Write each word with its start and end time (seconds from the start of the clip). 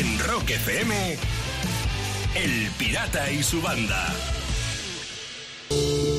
En 0.00 0.18
Rock 0.20 0.48
FM, 0.48 0.94
El 2.34 2.70
Pirata 2.78 3.30
y 3.30 3.42
su 3.42 3.60
banda. 3.60 4.06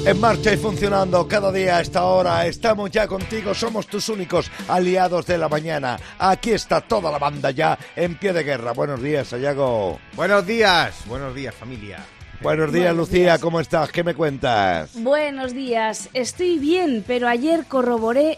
En 0.05 0.19
marcha 0.19 0.53
y 0.53 0.57
funcionando 0.57 1.27
cada 1.27 1.51
día 1.51 1.77
a 1.77 1.81
esta 1.81 2.03
hora. 2.03 2.45
Estamos 2.45 2.91
ya 2.91 3.07
contigo, 3.07 3.55
somos 3.55 3.87
tus 3.87 4.07
únicos 4.09 4.51
aliados 4.67 5.25
de 5.25 5.39
la 5.39 5.49
mañana. 5.49 5.99
Aquí 6.19 6.51
está 6.51 6.81
toda 6.81 7.11
la 7.11 7.17
banda 7.17 7.49
ya 7.49 7.75
en 7.95 8.19
pie 8.19 8.33
de 8.33 8.43
guerra. 8.43 8.71
Buenos 8.73 9.01
días, 9.01 9.29
Sayago. 9.29 9.99
Buenos 10.15 10.45
días, 10.45 10.93
buenos 11.07 11.33
días 11.33 11.55
familia. 11.55 12.05
Buenos 12.39 12.71
días, 12.71 12.85
Buenos 12.93 13.09
Lucía, 13.09 13.23
días. 13.23 13.39
¿cómo 13.39 13.59
estás? 13.59 13.91
¿Qué 13.91 14.03
me 14.03 14.13
cuentas? 14.13 14.91
Buenos 14.93 15.53
días, 15.55 16.09
estoy 16.13 16.59
bien, 16.59 17.03
pero 17.07 17.27
ayer 17.27 17.65
corroboré 17.67 18.37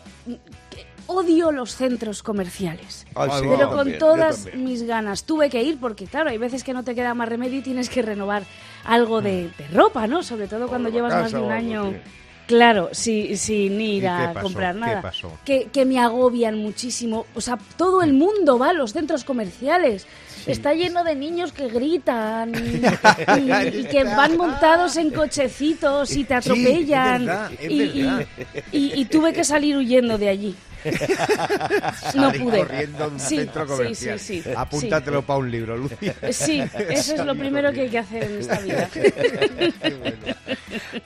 odio 1.07 1.51
los 1.51 1.75
centros 1.75 2.23
comerciales. 2.23 3.05
Ay, 3.15 3.29
sí, 3.39 3.45
Pero 3.49 3.67
con 3.69 3.77
también, 3.77 3.99
todas 3.99 4.47
mis 4.55 4.83
ganas. 4.83 5.23
Tuve 5.23 5.49
que 5.49 5.61
ir 5.63 5.79
porque, 5.79 6.05
claro, 6.05 6.29
hay 6.29 6.37
veces 6.37 6.63
que 6.63 6.73
no 6.73 6.83
te 6.83 6.95
queda 6.95 7.13
más 7.13 7.29
remedio 7.29 7.59
y 7.59 7.61
tienes 7.61 7.89
que 7.89 8.01
renovar 8.01 8.43
algo 8.85 9.21
de, 9.21 9.49
de 9.57 9.67
ropa, 9.73 10.07
¿no? 10.07 10.23
Sobre 10.23 10.47
todo 10.47 10.67
cuando 10.67 10.89
llevas 10.89 11.13
más 11.13 11.31
de 11.31 11.39
un 11.39 11.51
año. 11.51 11.91
sí. 11.91 11.97
Claro, 12.45 12.89
sí, 12.91 13.37
sin 13.37 13.79
ir 13.79 14.03
¿Y 14.03 14.05
a 14.05 14.31
pasó? 14.33 14.43
comprar 14.47 14.73
¿Qué 14.73 14.79
nada. 14.81 15.01
pasó? 15.01 15.31
Que, 15.45 15.69
que 15.71 15.85
me 15.85 15.97
agobian 15.97 16.57
muchísimo. 16.57 17.25
O 17.35 17.39
sea, 17.41 17.57
todo 17.77 18.01
el 18.01 18.11
mundo 18.11 18.59
va 18.59 18.71
a 18.71 18.73
los 18.73 18.91
centros 18.91 19.23
comerciales. 19.23 20.05
Está 20.45 20.73
lleno 20.73 21.05
de 21.05 21.15
niños 21.15 21.53
que 21.53 21.69
gritan 21.69 22.53
y, 22.53 23.39
y- 23.39 23.79
y 23.79 23.83
que 23.85 24.03
van 24.03 24.35
montados 24.35 24.97
en 24.97 25.11
cochecitos 25.11 26.11
y 26.17 26.25
te 26.25 26.33
Sí, 26.41 26.49
atropellan. 26.51 27.21
es 27.21 27.27
verdad, 27.27 27.51
es 27.61 27.71
y, 27.71 27.81
y- 27.81 28.03
verdad. 28.03 28.25
y- 28.73 28.99
y 29.01 29.05
tuve 29.05 29.31
que 29.31 29.45
salir 29.45 29.77
huyendo 29.77 30.17
de 30.17 30.27
allí. 30.27 30.55
no 32.15 32.31
pude. 32.33 32.59
corriendo 32.59 33.03
a 33.03 33.07
un 33.07 33.19
Sí, 33.19 33.37
centro 33.37 33.63
sí, 33.65 33.71
comercial. 33.71 34.19
sí, 34.19 34.41
sí. 34.41 34.49
Apúntatelo 34.55 35.21
para 35.23 35.39
un 35.39 35.51
libro, 35.51 35.77
Lucía. 35.77 36.15
Sí, 36.31 36.61
eso 36.89 37.15
es 37.15 37.25
lo 37.25 37.35
primero 37.35 37.71
que 37.71 37.81
hay 37.81 37.89
que 37.89 37.99
hacer 37.99 38.23
en 38.23 38.39
esta 38.39 38.59
vida. 38.59 38.89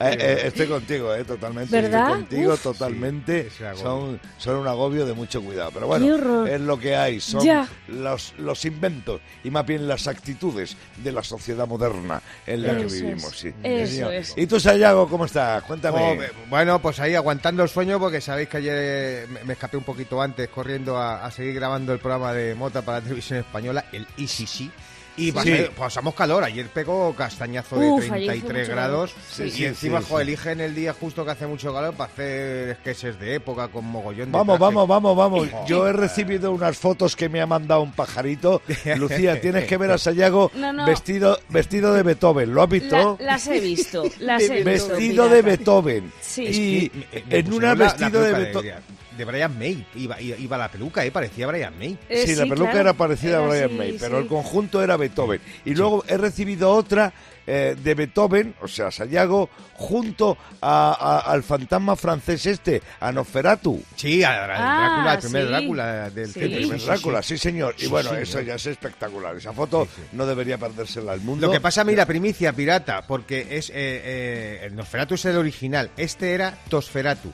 Eh, 0.00 0.16
eh, 0.18 0.38
estoy 0.46 0.66
contigo, 0.66 1.14
eh, 1.14 1.24
totalmente. 1.24 1.70
¿Verdad? 1.70 2.08
Estoy 2.10 2.20
contigo 2.20 2.52
Uf. 2.54 2.62
totalmente. 2.62 3.50
Sí, 3.50 3.64
son, 3.76 4.18
son 4.38 4.56
un 4.56 4.66
agobio 4.66 5.04
de 5.04 5.12
mucho 5.12 5.42
cuidado. 5.42 5.70
Pero 5.74 5.86
bueno, 5.86 6.46
es 6.46 6.60
lo 6.60 6.78
que 6.78 6.96
hay. 6.96 7.20
Son 7.20 7.44
Ya. 7.44 7.68
los, 7.88 8.32
los 8.38 8.64
inventos 8.64 9.20
y 9.44 9.50
más 9.50 9.66
bien 9.66 9.86
las 9.86 10.06
actitudes 10.06 10.76
de 11.02 11.12
la 11.12 11.22
sociedad 11.22 11.66
moderna 11.66 12.22
en 12.46 12.62
la 12.62 12.76
que 12.76 12.86
Eso 12.86 12.94
es. 12.94 13.02
vivimos. 13.02 13.38
Sí. 13.38 13.52
Eso 13.62 14.10
es. 14.10 14.32
¿Y 14.36 14.46
tú, 14.46 14.58
Sayago, 14.58 15.06
cómo 15.08 15.26
estás? 15.26 15.62
Cuéntame. 15.64 15.98
Oh, 16.18 16.48
bueno, 16.48 16.80
pues 16.80 16.98
ahí 17.00 17.14
aguantando 17.14 17.62
el 17.62 17.68
sueño 17.68 17.98
porque 17.98 18.20
sabéis 18.22 18.48
que 18.48 18.56
ayer 18.58 19.28
me, 19.28 19.44
me 19.44 19.52
escapé 19.52 19.67
un 19.76 19.84
poquito 19.84 20.20
antes 20.22 20.48
corriendo 20.48 20.96
a, 20.96 21.24
a 21.24 21.30
seguir 21.30 21.54
grabando 21.54 21.92
el 21.92 21.98
programa 21.98 22.32
de 22.32 22.54
Mota 22.54 22.82
para 22.82 22.98
la 22.98 23.02
televisión 23.04 23.40
española, 23.40 23.84
el 23.92 24.06
ICC. 24.16 24.70
Y 25.16 25.32
Sí. 25.32 25.52
pasamos 25.76 26.14
calor, 26.14 26.44
ayer 26.44 26.68
pegó 26.68 27.12
castañazo 27.12 27.76
de 27.76 27.88
Uf, 27.88 28.02
ayer 28.02 28.08
fue 28.08 28.18
33 28.38 28.68
mucho 28.68 28.72
grados 28.72 29.10
y 29.10 29.34
Sí, 29.34 29.50
sí, 29.50 29.64
encima 29.64 29.98
sí, 30.00 30.06
jo, 30.08 30.16
sí. 30.18 30.22
eligen 30.22 30.60
el 30.60 30.76
día 30.76 30.92
justo 30.92 31.24
que 31.24 31.32
hace 31.32 31.44
mucho 31.44 31.74
calor 31.74 31.92
para 31.94 32.12
hacer 32.12 32.76
sketches 32.76 33.18
de 33.18 33.34
época 33.34 33.66
con 33.66 33.84
mogollón 33.84 34.30
de 34.30 34.38
Vamos, 34.38 34.58
trajes. 34.58 34.60
vamos, 34.76 34.86
vamos, 34.88 35.16
vamos. 35.16 35.48
Yo 35.66 35.88
he 35.88 35.92
recibido 35.92 36.52
unas 36.52 36.78
fotos 36.78 37.16
que 37.16 37.28
me 37.28 37.40
ha 37.40 37.46
mandado 37.48 37.82
un 37.82 37.90
pajarito. 37.90 38.62
Lucía, 38.96 39.40
tienes 39.40 39.64
que 39.66 39.76
ver 39.76 39.90
a 39.90 39.98
Sayago 39.98 40.52
No, 40.54 40.72
no. 40.72 40.86
vestido 40.86 41.36
vestido 41.48 41.92
de 41.94 42.04
Beethoven. 42.04 42.54
¿Lo 42.54 42.62
has 42.62 42.68
La- 42.70 42.72
visto? 42.78 43.16
las 43.18 43.46
he 43.48 43.58
visto, 43.58 44.04
las 44.20 44.40
he 44.48 44.62
visto. 44.62 44.88
vestido 44.90 45.28
de. 45.28 45.42
Beethoven. 45.42 46.12
Sí. 46.20 46.44
Y 46.44 46.92
Me- 46.96 47.06
me- 47.22 47.26
me 47.26 47.38
en 47.40 47.52
una 47.54 47.66
la- 47.70 47.74
la 47.74 47.84
vestido 47.86 48.20
de 48.22 48.32
Beethoven. 48.34 48.74
De 49.18 49.24
Brian 49.26 49.58
May. 49.58 49.84
Iba, 49.96 50.18
iba, 50.20 50.36
iba 50.38 50.56
la 50.56 50.70
peluca, 50.70 51.04
¿eh? 51.04 51.10
Parecía 51.10 51.46
Brian 51.46 51.78
May. 51.78 51.98
Eh, 52.08 52.24
sí, 52.26 52.34
la 52.36 52.44
peluca 52.44 52.70
claro. 52.70 52.80
era 52.80 52.92
parecida 52.94 53.38
a 53.38 53.46
Brian 53.48 53.76
May, 53.76 53.96
pero 54.00 54.16
sí. 54.16 54.22
el 54.22 54.28
conjunto 54.28 54.82
era 54.82 54.96
Beethoven. 54.96 55.40
Y 55.66 55.74
luego 55.74 56.04
he 56.08 56.16
recibido 56.16 56.70
otra 56.72 57.12
eh, 57.50 57.74
de 57.82 57.94
Beethoven, 57.94 58.54
o 58.60 58.68
sea, 58.68 58.90
Sayago, 58.90 59.48
junto 59.72 60.36
a- 60.60 60.92
a- 61.24 61.32
al 61.32 61.42
fantasma 61.42 61.96
francés 61.96 62.44
este, 62.44 62.82
a 63.00 63.10
Nosferatu. 63.10 63.82
Sí, 63.96 64.22
a 64.22 64.32
Dra- 64.46 64.54
Ah, 64.58 64.88
Drácula, 64.90 65.14
el 65.14 65.18
primer 65.20 65.42
sí. 65.42 65.48
Drácula 65.48 66.10
del 66.10 66.32
Sí. 66.34 66.40
El 66.40 66.54
primer 66.56 66.80
Drácula, 66.82 67.22
sí, 67.22 67.38
señor. 67.38 67.74
Y 67.78 67.82
Sí, 67.82 67.86
bueno, 67.86 68.12
eso 68.14 68.40
ya 68.42 68.56
es 68.56 68.66
espectacular. 68.66 69.34
Esa 69.36 69.54
foto 69.54 69.88
no 70.12 70.26
debería 70.26 70.58
perdérsela 70.58 71.12
al 71.12 71.22
mundo. 71.22 71.46
Lo 71.46 71.52
que 71.52 71.60
pasa, 71.60 71.84
mira, 71.84 72.04
primicia 72.04 72.52
pirata, 72.52 73.06
porque 73.06 73.46
es 73.50 73.70
eh, 73.70 73.74
eh, 73.76 74.60
el 74.64 74.76
Nosferatu 74.76 75.14
es 75.14 75.24
el 75.24 75.36
original. 75.38 75.90
Este 75.96 76.34
era 76.34 76.54
Tosferatu. 76.68 77.32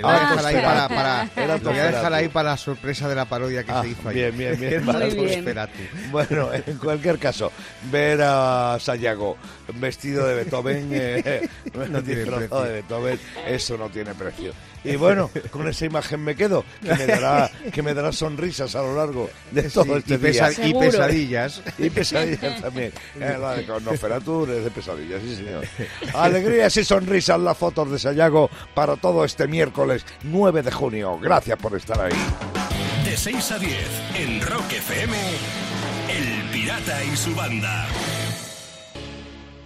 Lo 0.00 0.08
voy 0.08 0.16
a 0.16 0.16
Ah, 0.16 0.30
dejar 0.30 0.46
ahí 0.46 0.54
para, 0.56 0.80
Tosferatu. 0.88 0.94
para- 0.94 1.44
Era 1.44 1.56
lo 1.58 1.70
voy 1.70 1.78
a 1.78 1.84
dejar 1.86 2.12
ahí 2.14 2.28
para 2.28 2.50
la 2.50 2.56
sorpresa 2.56 3.08
de 3.08 3.14
la 3.14 3.24
parodia 3.24 3.64
que 3.64 3.72
Ah, 3.72 3.82
se 3.82 3.88
hizo 3.88 4.08
ahí. 4.08 4.14
bien, 4.14 4.36
bien, 4.38 4.60
bien. 4.60 4.84
Muy. 4.84 5.44
Bueno, 6.10 6.50
en 6.52 6.78
cualquier 6.78 7.18
caso, 7.18 7.52
ver 7.90 8.20
a 8.22 8.76
Sayago 8.80 9.36
vestido 9.74 10.26
de 10.26 10.34
Beethoven, 10.36 10.88
eh, 10.92 11.48
No 11.90 12.02
tiene 12.02 12.24
de 12.24 12.72
Beethoven, 12.72 13.20
eso 13.46 13.76
no 13.78 13.88
tiene 13.88 14.14
precio. 14.14 14.52
Y 14.84 14.96
bueno, 14.96 15.30
con 15.50 15.66
esa 15.66 15.86
imagen 15.86 16.20
me 16.22 16.36
quedo, 16.36 16.64
que 16.82 16.94
me 16.94 17.06
dará, 17.06 17.50
que 17.72 17.82
me 17.82 17.94
dará 17.94 18.12
sonrisas 18.12 18.74
a 18.76 18.82
lo 18.82 18.94
largo 18.94 19.30
de 19.50 19.62
todo 19.70 19.84
Sí, 19.84 19.92
este 19.98 20.14
y, 20.14 20.18
pesa- 20.18 20.48
día. 20.50 20.66
y 20.68 20.74
pesadillas. 20.74 21.62
Y 21.78 21.90
pesadillas 21.90 22.60
también. 22.60 22.92
Eh, 23.18 23.36
la 23.40 23.54
de 23.56 23.64
con 23.66 23.82
Nosferatu 23.84 24.44
es 24.50 24.64
de 24.64 24.70
pesadillas, 24.70 25.22
sí 25.22 25.36
señor. 25.36 25.64
Alegrías 26.14 26.76
y 26.76 26.84
sonrisas 26.84 27.40
las 27.40 27.56
fotos 27.56 27.90
de 27.90 27.98
Sayago 27.98 28.50
para 28.74 28.96
todo 28.96 29.24
este 29.24 29.48
miércoles 29.48 30.04
9 30.22 30.62
de 30.62 30.70
junio. 30.70 31.18
Gracias 31.18 31.58
por 31.58 31.74
estar 31.76 32.00
ahí. 32.00 32.12
De 33.04 33.16
6 33.16 33.52
a 33.52 33.58
10 33.58 33.78
en 34.18 34.40
Rock 34.42 34.70
FM, 34.72 35.16
El 36.10 36.50
Pirata 36.50 37.02
y 37.04 37.16
su 37.16 37.34
banda. 37.34 37.86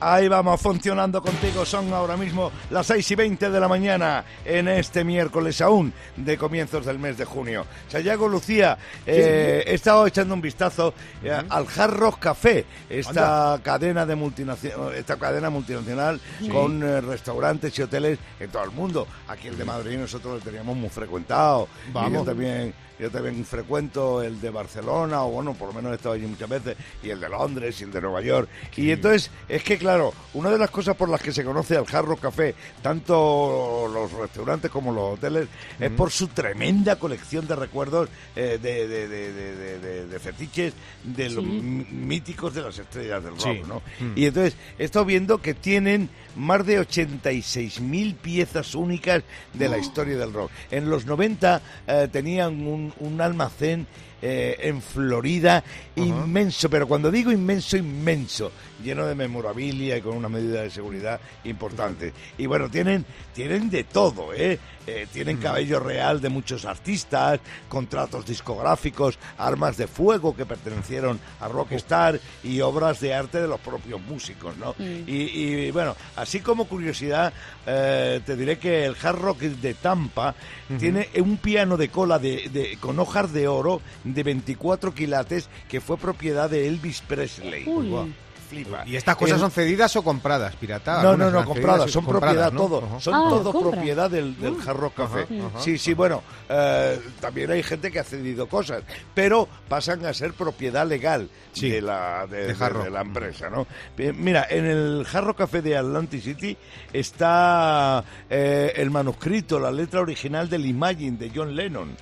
Ahí 0.00 0.28
vamos, 0.28 0.60
funcionando 0.60 1.20
contigo. 1.20 1.64
Son 1.64 1.92
ahora 1.92 2.16
mismo 2.16 2.52
las 2.70 2.86
6 2.86 3.10
y 3.10 3.14
20 3.16 3.50
de 3.50 3.60
la 3.60 3.66
mañana 3.66 4.24
en 4.44 4.68
este 4.68 5.02
miércoles 5.02 5.60
aún 5.60 5.92
de 6.16 6.38
comienzos 6.38 6.86
del 6.86 7.00
mes 7.00 7.18
de 7.18 7.24
junio. 7.24 7.66
Sayago 7.88 8.28
Lucía, 8.28 8.78
eh, 9.04 9.64
he 9.66 9.74
estado 9.74 10.06
echando 10.06 10.34
un 10.34 10.40
vistazo 10.40 10.94
eh, 11.22 11.36
al 11.48 11.66
Hard 11.76 11.94
Rock 11.94 12.18
Café, 12.20 12.64
esta 12.88 13.58
cadena 13.62 14.06
de 14.06 14.14
multinacional, 14.14 14.94
esta 14.94 15.16
cadena 15.16 15.50
multinacional 15.50 16.20
con 16.52 16.80
eh, 16.82 17.00
restaurantes 17.00 17.76
y 17.78 17.82
hoteles 17.82 18.20
en 18.38 18.50
todo 18.50 18.62
el 18.62 18.70
mundo. 18.70 19.06
Aquí 19.26 19.48
el 19.48 19.58
de 19.58 19.64
Madrid 19.64 19.98
nosotros 19.98 20.34
lo 20.34 20.40
teníamos 20.40 20.76
muy 20.76 20.90
frecuentado. 20.90 21.68
Y 21.88 22.12
yo 22.12 22.22
también 22.22 22.72
yo 22.98 23.10
también 23.10 23.44
frecuento 23.44 24.22
el 24.22 24.40
de 24.40 24.50
Barcelona, 24.50 25.22
o 25.22 25.30
bueno, 25.30 25.54
por 25.54 25.68
lo 25.68 25.74
menos 25.74 25.92
he 25.92 25.94
estado 25.94 26.16
allí 26.16 26.26
muchas 26.26 26.48
veces, 26.48 26.76
y 27.02 27.10
el 27.10 27.20
de 27.20 27.28
Londres 27.28 27.80
y 27.80 27.84
el 27.84 27.92
de 27.92 28.00
Nueva 28.00 28.20
York. 28.22 28.48
Y 28.76 28.90
entonces, 28.90 29.30
es 29.48 29.62
que 29.62 29.78
claro, 29.88 30.12
una 30.34 30.50
de 30.50 30.58
las 30.58 30.68
cosas 30.70 30.94
por 30.96 31.08
las 31.08 31.22
que 31.22 31.32
se 31.32 31.42
conoce 31.42 31.74
al 31.74 31.86
Hard 31.90 32.04
Rock 32.04 32.20
Café, 32.20 32.54
tanto 32.82 33.88
los 33.90 34.12
restaurantes 34.12 34.70
como 34.70 34.92
los 34.92 35.14
hoteles, 35.14 35.48
es 35.80 35.90
por 35.92 36.10
su 36.10 36.28
tremenda 36.28 36.96
colección 36.96 37.46
de 37.48 37.56
recuerdos 37.56 38.10
eh, 38.36 38.58
de, 38.60 38.86
de, 38.86 39.08
de, 39.08 39.32
de- 39.32 39.56
de- 39.56 39.78
de- 39.78 40.06
de 40.06 40.18
fetiches 40.18 40.74
de 41.04 41.30
los 41.30 41.42
míticos 41.42 42.52
de 42.54 42.60
las 42.62 42.78
estrellas 42.78 43.24
del 43.24 43.32
rock, 43.32 43.40
Sí. 43.42 43.62
¿no? 43.66 43.80
Y 44.14 44.26
entonces, 44.26 44.56
he 44.78 44.84
estado 44.84 45.06
viendo 45.06 45.38
que 45.40 45.54
tienen 45.54 46.10
más 46.36 46.66
de 46.66 46.78
86.000 46.80 48.14
piezas 48.16 48.74
únicas 48.74 49.22
de 49.54 49.68
la 49.70 49.78
historia 49.78 50.18
del 50.18 50.32
rock. 50.34 50.50
En 50.70 50.90
los 50.90 51.06
90 51.06 51.62
eh, 51.86 52.08
tenían 52.12 52.66
un, 52.66 52.92
un 53.00 53.20
almacén 53.22 53.86
eh, 54.22 54.56
en 54.62 54.82
Florida 54.82 55.62
inmenso, 55.96 56.68
pero 56.70 56.86
cuando 56.86 57.10
digo 57.10 57.30
inmenso, 57.32 57.76
inmenso, 57.76 58.50
lleno 58.82 59.06
de 59.06 59.14
memorabilia 59.14 59.96
y 59.96 60.00
con 60.02 60.16
una 60.16 60.28
medida 60.28 60.62
de 60.62 60.70
seguridad 60.70 61.20
importante. 61.44 62.12
Y 62.36 62.46
bueno, 62.46 62.68
tienen, 62.70 63.04
tienen 63.34 63.68
de 63.70 63.84
todo, 63.84 64.32
¿eh? 64.34 64.58
Eh, 64.86 65.06
tienen 65.12 65.36
cabello 65.36 65.80
real 65.80 66.18
de 66.20 66.30
muchos 66.30 66.64
artistas, 66.64 67.40
contratos 67.68 68.24
discográficos, 68.24 69.18
armas 69.36 69.76
de 69.76 69.86
fuego 69.86 70.34
que 70.34 70.46
pertenecieron 70.46 71.20
a 71.40 71.48
Rockstar 71.48 72.18
y 72.42 72.60
obras 72.62 72.98
de 73.00 73.12
arte 73.12 73.38
de 73.40 73.48
los 73.48 73.60
propios 73.60 74.00
músicos, 74.00 74.56
¿no? 74.56 74.74
Y, 75.06 75.66
y, 75.66 75.70
bueno, 75.72 75.94
así 76.16 76.40
como 76.40 76.66
curiosidad, 76.66 77.32
eh, 77.66 78.20
te 78.24 78.34
diré 78.34 78.58
que 78.58 78.86
el 78.86 78.96
Hard 79.02 79.18
Rock 79.18 79.40
de 79.40 79.74
Tampa 79.74 80.34
tiene 80.78 81.08
un 81.18 81.36
piano 81.36 81.76
de 81.76 81.88
cola 81.90 82.18
de, 82.18 82.48
de- 82.50 82.78
con 82.80 82.98
hojas 82.98 83.30
de 83.32 83.46
oro 83.48 83.82
de 84.14 84.22
24 84.22 84.94
quilates 84.94 85.48
que 85.68 85.80
fue 85.80 85.96
propiedad 85.98 86.48
de 86.50 86.68
Elvis 86.68 87.00
Presley. 87.02 87.64
Uy. 87.66 88.14
Flipa. 88.48 88.82
¿Y 88.86 88.96
estas 88.96 89.14
cosas 89.16 89.34
El- 89.34 89.40
son 89.40 89.50
cedidas 89.50 89.94
o 89.96 90.02
compradas, 90.02 90.56
pirata? 90.56 91.02
no, 91.02 91.18
no, 91.18 91.30
no, 91.30 91.44
compradas, 91.44 91.90
son 91.90 92.02
compradas, 92.06 92.30
propiedad 92.48 92.50
¿no? 92.54 92.60
todo, 92.62 92.98
son 92.98 93.14
Ah, 93.14 93.26
todo 93.28 93.52
compra. 93.52 93.72
propiedad 93.72 94.10
del, 94.10 94.34
Rock 94.64 94.94
Café. 94.94 95.26
Sí, 95.58 95.76
sí, 95.76 95.92
bueno, 95.92 96.22
eh, 96.48 96.98
también 97.20 97.50
hay 97.50 97.62
gente 97.62 97.92
que 97.92 97.98
ha 97.98 98.04
cedido 98.04 98.46
cosas, 98.48 98.84
pero 99.12 99.46
pasan 99.68 100.06
a 100.06 100.14
ser 100.14 100.32
propiedad 100.32 100.86
legal 100.88 101.28
Sí, 101.52 101.68
de, 101.68 101.82
la, 101.82 102.26
de, 102.26 102.46
de 102.46 102.54
de- 102.54 102.90
la 102.90 103.02
empresa, 103.02 103.50
¿no? 103.50 103.66
Bien, 103.94 104.16
Mira, 104.18 104.46
en 104.48 104.64
el 104.64 105.06
Hard 105.12 105.24
Rock 105.26 105.38
Café 105.40 105.60
de 105.60 105.76
Atlantic 105.76 106.22
City 106.22 106.56
está 106.90 108.02
eh, 108.30 108.72
el 108.76 108.90
manuscrito, 108.90 109.60
la 109.60 109.70
letra 109.70 110.00
original 110.00 110.48
del 110.48 110.64
Imagine 110.64 111.18
de 111.18 111.30
John 111.34 111.54
Lennon. 111.54 111.94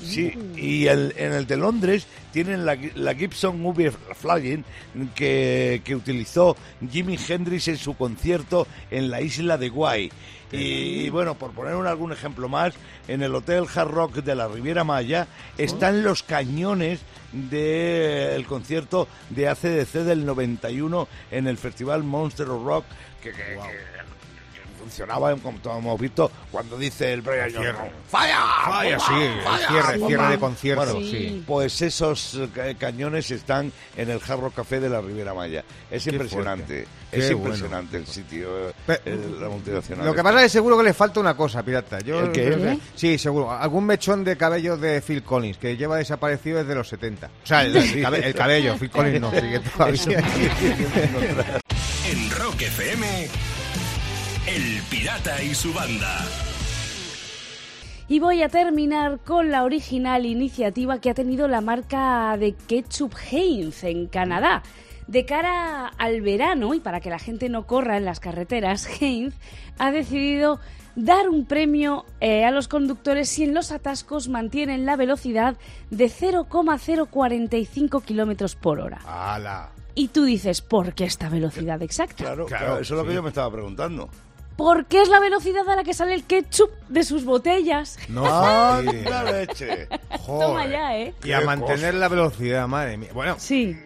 Sí, 0.00 0.32
y 0.56 0.86
el- 0.86 1.12
en 1.16 1.32
el 1.32 1.46
de 1.46 1.56
Londres 1.56 2.06
tienen 2.32 2.64
la, 2.64 2.78
la 2.94 3.14
Gibson 3.14 3.64
UV 3.64 3.90
Flying 4.14 4.64
que, 5.14 5.82
que 5.84 5.94
utilizó 5.94 6.56
Jimi 6.90 7.18
Hendrix 7.28 7.68
en 7.68 7.76
su 7.76 7.94
concierto 7.96 8.66
en 8.90 9.10
la 9.10 9.20
isla 9.20 9.58
de 9.58 9.68
Guay. 9.68 10.10
Y, 10.50 10.56
y 11.06 11.10
bueno, 11.10 11.34
por 11.34 11.52
poner 11.52 11.74
un- 11.76 11.86
algún 11.86 12.12
ejemplo 12.12 12.48
más, 12.48 12.74
en 13.08 13.22
el 13.22 13.34
Hotel 13.34 13.64
Hard 13.74 13.88
Rock 13.90 14.14
de 14.16 14.34
la 14.34 14.48
Riviera 14.48 14.84
Maya 14.84 15.26
están 15.58 16.02
los 16.02 16.22
cañones 16.22 17.00
del 17.32 18.46
concierto 18.46 19.08
de 19.30 19.48
ACDC 19.48 20.04
del 20.04 20.24
91 20.26 21.08
en 21.30 21.46
el 21.46 21.56
Festival 21.58 22.02
Monster 22.02 22.48
of 22.48 22.64
Rock, 22.64 22.84
que, 23.22 23.30
que- 23.30 23.36
que- 23.36 23.54
que 23.54 23.91
funcionaba, 24.82 25.34
como 25.36 25.58
hemos 25.78 26.00
visto, 26.00 26.30
cuando 26.50 26.76
dice 26.76 27.12
el 27.12 27.22
Brian 27.22 27.52
Johnson, 27.54 27.74
¡Falla! 28.08 28.40
Bomba, 28.66 28.82
sí, 28.82 29.30
falla, 29.44 29.68
cierre, 29.68 29.92
bomba". 29.98 30.08
cierre 30.08 30.28
de 30.30 30.38
concierto, 30.38 30.84
Bueno, 30.94 31.00
sí. 31.08 31.44
Pues 31.46 31.82
esos 31.82 32.34
eh, 32.34 32.48
ca- 32.54 32.74
cañones 32.74 33.30
están 33.30 33.72
en 33.96 34.10
el 34.10 34.20
Hard 34.26 34.40
Rock 34.40 34.54
Café 34.56 34.80
de 34.80 34.88
la 34.88 35.00
Riviera 35.00 35.32
Maya. 35.34 35.64
Es 35.90 36.04
Qué 36.04 36.10
impresionante, 36.10 36.86
es 37.10 37.30
impresionante 37.30 37.96
el 37.96 38.06
sitio, 38.06 38.68
eh, 38.70 38.72
Pe- 38.86 39.00
el- 39.06 39.40
la 39.40 39.48
multinacional. 39.48 40.06
Lo 40.06 40.14
que 40.14 40.22
pasa 40.22 40.38
es 40.38 40.42
que 40.44 40.48
seguro 40.50 40.76
que 40.78 40.84
le 40.84 40.94
falta 40.94 41.20
una 41.20 41.36
cosa, 41.36 41.62
pirata. 41.62 42.00
Yo 42.00 42.20
¿El 42.20 42.32
qué? 42.32 42.48
¿Eh? 42.48 42.78
Sí, 42.94 43.18
seguro. 43.18 43.50
Algún 43.52 43.86
mechón 43.86 44.24
de 44.24 44.36
cabello 44.36 44.76
de 44.76 45.00
Phil 45.00 45.22
Collins, 45.22 45.58
que 45.58 45.76
lleva 45.76 45.96
desaparecido 45.96 46.58
desde 46.58 46.74
los 46.74 46.88
70. 46.88 47.26
O 47.26 47.46
sea, 47.46 47.62
el, 47.64 47.76
el 47.76 48.02
cabe- 48.02 48.26
el 48.26 48.34
cabello, 48.34 48.76
Phil 48.78 48.90
Collins 48.90 49.20
no, 49.20 49.30
sigue 49.30 49.60
todavía. 49.60 50.22
En 52.04 52.30
Rock 52.32 52.62
FM, 52.62 53.28
El 54.54 54.82
Pirata 54.90 55.42
y 55.42 55.54
su 55.54 55.72
banda. 55.72 56.18
Y 58.08 58.18
voy 58.20 58.42
a 58.42 58.50
terminar 58.50 59.20
con 59.20 59.50
la 59.50 59.64
original 59.64 60.26
iniciativa 60.26 61.00
que 61.00 61.08
ha 61.08 61.14
tenido 61.14 61.48
la 61.48 61.62
marca 61.62 62.36
de 62.36 62.52
ketchup 62.54 63.14
Heinz 63.30 63.84
en 63.84 64.08
Canadá. 64.08 64.62
De 65.06 65.24
cara 65.24 65.86
al 65.96 66.20
verano 66.20 66.74
y 66.74 66.80
para 66.80 67.00
que 67.00 67.08
la 67.08 67.18
gente 67.18 67.48
no 67.48 67.66
corra 67.66 67.96
en 67.96 68.04
las 68.04 68.20
carreteras, 68.20 68.86
Heinz 69.00 69.34
ha 69.78 69.90
decidido 69.90 70.60
dar 70.96 71.30
un 71.30 71.46
premio 71.46 72.04
eh, 72.20 72.44
a 72.44 72.50
los 72.50 72.68
conductores 72.68 73.30
si 73.30 73.44
en 73.44 73.54
los 73.54 73.72
atascos 73.72 74.28
mantienen 74.28 74.84
la 74.84 74.96
velocidad 74.96 75.56
de 75.90 76.10
0,045 76.10 78.00
kilómetros 78.00 78.54
por 78.56 78.80
hora. 78.80 79.00
¡Hala! 79.06 79.70
Y 79.94 80.08
tú 80.08 80.24
dices, 80.24 80.60
¿por 80.60 80.94
qué 80.94 81.04
esta 81.04 81.28
velocidad 81.30 81.80
exacta? 81.82 82.16
Claro, 82.24 82.46
Claro, 82.46 82.64
claro, 82.66 82.80
eso 82.80 82.94
es 82.94 82.98
lo 82.98 83.04
que 83.04 83.10
sí. 83.10 83.14
yo 83.16 83.22
me 83.22 83.28
estaba 83.30 83.50
preguntando. 83.50 84.08
¿Por 84.56 84.86
qué 84.86 85.02
es 85.02 85.08
la 85.08 85.18
velocidad 85.20 85.68
a 85.68 85.76
la 85.76 85.84
que 85.84 85.94
sale 85.94 86.14
el 86.14 86.24
ketchup 86.24 86.70
de 86.88 87.04
sus 87.04 87.24
botellas? 87.24 87.98
No, 88.08 88.24
¡Ah, 88.26 88.80
sí. 88.90 89.00
la 89.04 89.24
leche! 89.24 89.88
Joder. 90.20 90.46
Toma 90.46 90.66
ya, 90.66 90.98
¿eh? 90.98 91.14
Y 91.24 91.32
a 91.32 91.40
mantener 91.40 91.78
cosa. 91.92 91.92
la 91.92 92.08
velocidad, 92.08 92.68
madre 92.68 92.96
mía. 92.96 93.10
Bueno, 93.14 93.36
Sí. 93.38 93.76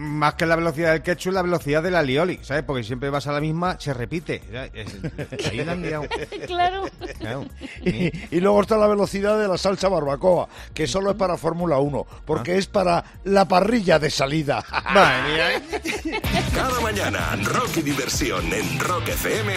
Más 0.00 0.34
que 0.34 0.46
la 0.46 0.56
velocidad 0.56 0.92
del 0.92 1.02
ketchup, 1.02 1.32
la 1.34 1.42
velocidad 1.42 1.82
de 1.82 1.90
la 1.90 2.02
lioli, 2.02 2.38
¿sabes? 2.42 2.62
Porque 2.62 2.82
siempre 2.82 3.10
vas 3.10 3.26
a 3.26 3.32
la 3.32 3.40
misma, 3.40 3.76
se 3.78 3.92
repite. 3.92 4.42
Es- 4.72 4.96
Ahí 5.50 5.62
la 5.64 5.72
han 5.72 5.82
liado. 5.82 6.04
Claro. 6.46 6.84
Claro. 7.18 7.46
Y, 7.84 8.10
y 8.34 8.40
luego 8.40 8.62
está 8.62 8.78
la 8.78 8.86
velocidad 8.86 9.38
de 9.38 9.46
la 9.46 9.58
salsa 9.58 9.88
barbacoa, 9.88 10.48
que 10.72 10.86
solo 10.86 11.10
es 11.10 11.16
para 11.16 11.36
Fórmula 11.36 11.78
1, 11.78 12.06
porque 12.24 12.56
es 12.56 12.66
para 12.66 13.04
la 13.24 13.46
parrilla 13.46 13.98
de 13.98 14.08
salida. 14.10 14.64
Madre 14.94 15.32
mía. 15.32 16.20
Cada 16.54 16.80
mañana, 16.80 17.36
rock 17.44 17.76
y 17.76 17.82
diversión 17.82 18.52
en 18.52 18.80
Rock 18.80 19.08
FM 19.08 19.52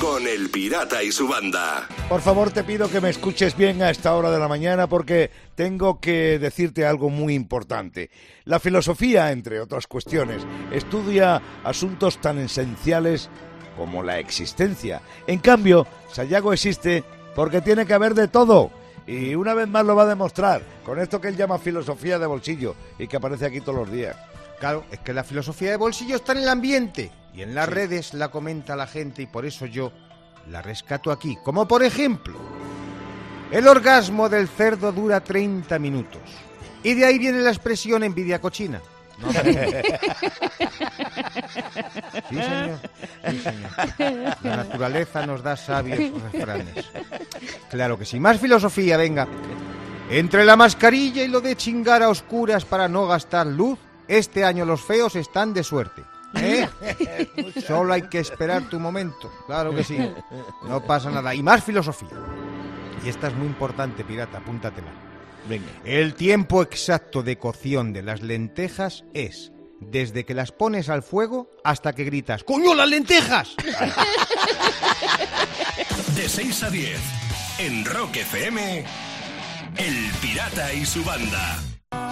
con 0.00 0.26
El 0.26 0.50
Pirata 0.50 1.02
y 1.02 1.12
su 1.12 1.28
banda. 1.28 1.86
Por 2.08 2.20
favor, 2.22 2.50
te 2.50 2.64
pido 2.64 2.90
que 2.90 3.00
me 3.00 3.10
escuches 3.10 3.56
bien 3.56 3.82
a 3.82 3.90
esta 3.90 4.14
hora 4.14 4.30
de 4.30 4.38
la 4.38 4.48
mañana 4.48 4.88
porque 4.88 5.30
tengo 5.54 6.00
que 6.00 6.38
decirte 6.38 6.84
algo 6.86 7.08
muy 7.10 7.34
importante. 7.34 8.10
La 8.44 8.58
filosofía, 8.58 9.30
entre 9.30 9.59
otras 9.60 9.86
cuestiones, 9.86 10.42
estudia 10.72 11.40
asuntos 11.64 12.20
tan 12.20 12.38
esenciales 12.38 13.28
como 13.76 14.02
la 14.02 14.18
existencia. 14.18 15.00
En 15.26 15.38
cambio, 15.38 15.86
Sayago 16.12 16.52
existe 16.52 17.04
porque 17.34 17.60
tiene 17.60 17.86
que 17.86 17.94
haber 17.94 18.14
de 18.14 18.28
todo. 18.28 18.70
Y 19.06 19.34
una 19.34 19.54
vez 19.54 19.68
más 19.68 19.84
lo 19.84 19.96
va 19.96 20.02
a 20.02 20.06
demostrar 20.06 20.62
con 20.84 20.98
esto 20.98 21.20
que 21.20 21.28
él 21.28 21.36
llama 21.36 21.58
filosofía 21.58 22.18
de 22.18 22.26
bolsillo 22.26 22.74
y 22.98 23.08
que 23.08 23.16
aparece 23.16 23.46
aquí 23.46 23.60
todos 23.60 23.78
los 23.78 23.90
días. 23.90 24.16
Claro, 24.58 24.84
es 24.90 24.98
que 25.00 25.14
la 25.14 25.24
filosofía 25.24 25.70
de 25.70 25.76
bolsillo 25.76 26.16
está 26.16 26.32
en 26.32 26.38
el 26.38 26.48
ambiente 26.48 27.10
y 27.34 27.42
en 27.42 27.54
las 27.54 27.68
redes 27.68 28.12
la 28.12 28.30
comenta 28.30 28.76
la 28.76 28.86
gente 28.86 29.22
y 29.22 29.26
por 29.26 29.46
eso 29.46 29.66
yo 29.66 29.90
la 30.50 30.62
rescato 30.62 31.10
aquí. 31.10 31.38
Como 31.42 31.66
por 31.66 31.82
ejemplo, 31.82 32.38
el 33.50 33.66
orgasmo 33.66 34.28
del 34.28 34.48
cerdo 34.48 34.92
dura 34.92 35.20
30 35.20 35.78
minutos. 35.78 36.20
Y 36.82 36.94
de 36.94 37.04
ahí 37.04 37.18
viene 37.18 37.40
la 37.40 37.50
expresión 37.50 38.04
envidia 38.04 38.40
cochina. 38.40 38.80
¿No? 39.20 39.32
Sí, 42.28 42.36
señor. 42.36 42.78
Sí, 43.28 43.38
señor. 43.38 43.70
La 44.42 44.56
naturaleza 44.56 45.26
nos 45.26 45.42
da 45.42 45.56
sabios 45.56 45.98
refranes. 46.32 46.90
Claro 47.70 47.98
que 47.98 48.04
sí. 48.04 48.20
Más 48.20 48.38
filosofía, 48.38 48.96
venga. 48.96 49.26
Entre 50.10 50.44
la 50.44 50.56
mascarilla 50.56 51.22
y 51.22 51.28
lo 51.28 51.40
de 51.40 51.56
chingar 51.56 52.02
a 52.02 52.08
oscuras 52.08 52.64
para 52.64 52.88
no 52.88 53.06
gastar 53.06 53.46
luz, 53.46 53.78
este 54.08 54.44
año 54.44 54.64
los 54.64 54.82
feos 54.82 55.14
están 55.16 55.54
de 55.54 55.62
suerte. 55.62 56.02
¿eh? 56.34 56.68
Solo 57.66 57.92
hay 57.92 58.02
que 58.02 58.18
esperar 58.18 58.68
tu 58.68 58.80
momento. 58.80 59.30
Claro 59.46 59.74
que 59.74 59.84
sí. 59.84 59.98
No 60.68 60.82
pasa 60.82 61.10
nada. 61.10 61.34
Y 61.34 61.42
más 61.42 61.62
filosofía. 61.62 62.08
Y 63.04 63.08
esta 63.08 63.28
es 63.28 63.34
muy 63.34 63.46
importante, 63.46 64.04
pirata, 64.04 64.38
apúntatela. 64.38 65.09
Venga. 65.50 65.66
El 65.84 66.14
tiempo 66.14 66.62
exacto 66.62 67.24
de 67.24 67.36
cocción 67.36 67.92
de 67.92 68.02
las 68.02 68.22
lentejas 68.22 69.04
es 69.14 69.50
desde 69.80 70.24
que 70.24 70.32
las 70.32 70.52
pones 70.52 70.88
al 70.88 71.02
fuego 71.02 71.50
hasta 71.64 71.92
que 71.92 72.04
gritas 72.04 72.44
¡Coño, 72.44 72.72
las 72.72 72.88
lentejas! 72.88 73.56
De 76.14 76.28
6 76.28 76.62
a 76.62 76.70
10, 76.70 77.00
en 77.58 77.84
Rock 77.84 78.18
FM, 78.18 78.84
El 79.76 80.10
Pirata 80.20 80.72
y 80.72 80.86
su 80.86 81.02
banda. 81.02 81.58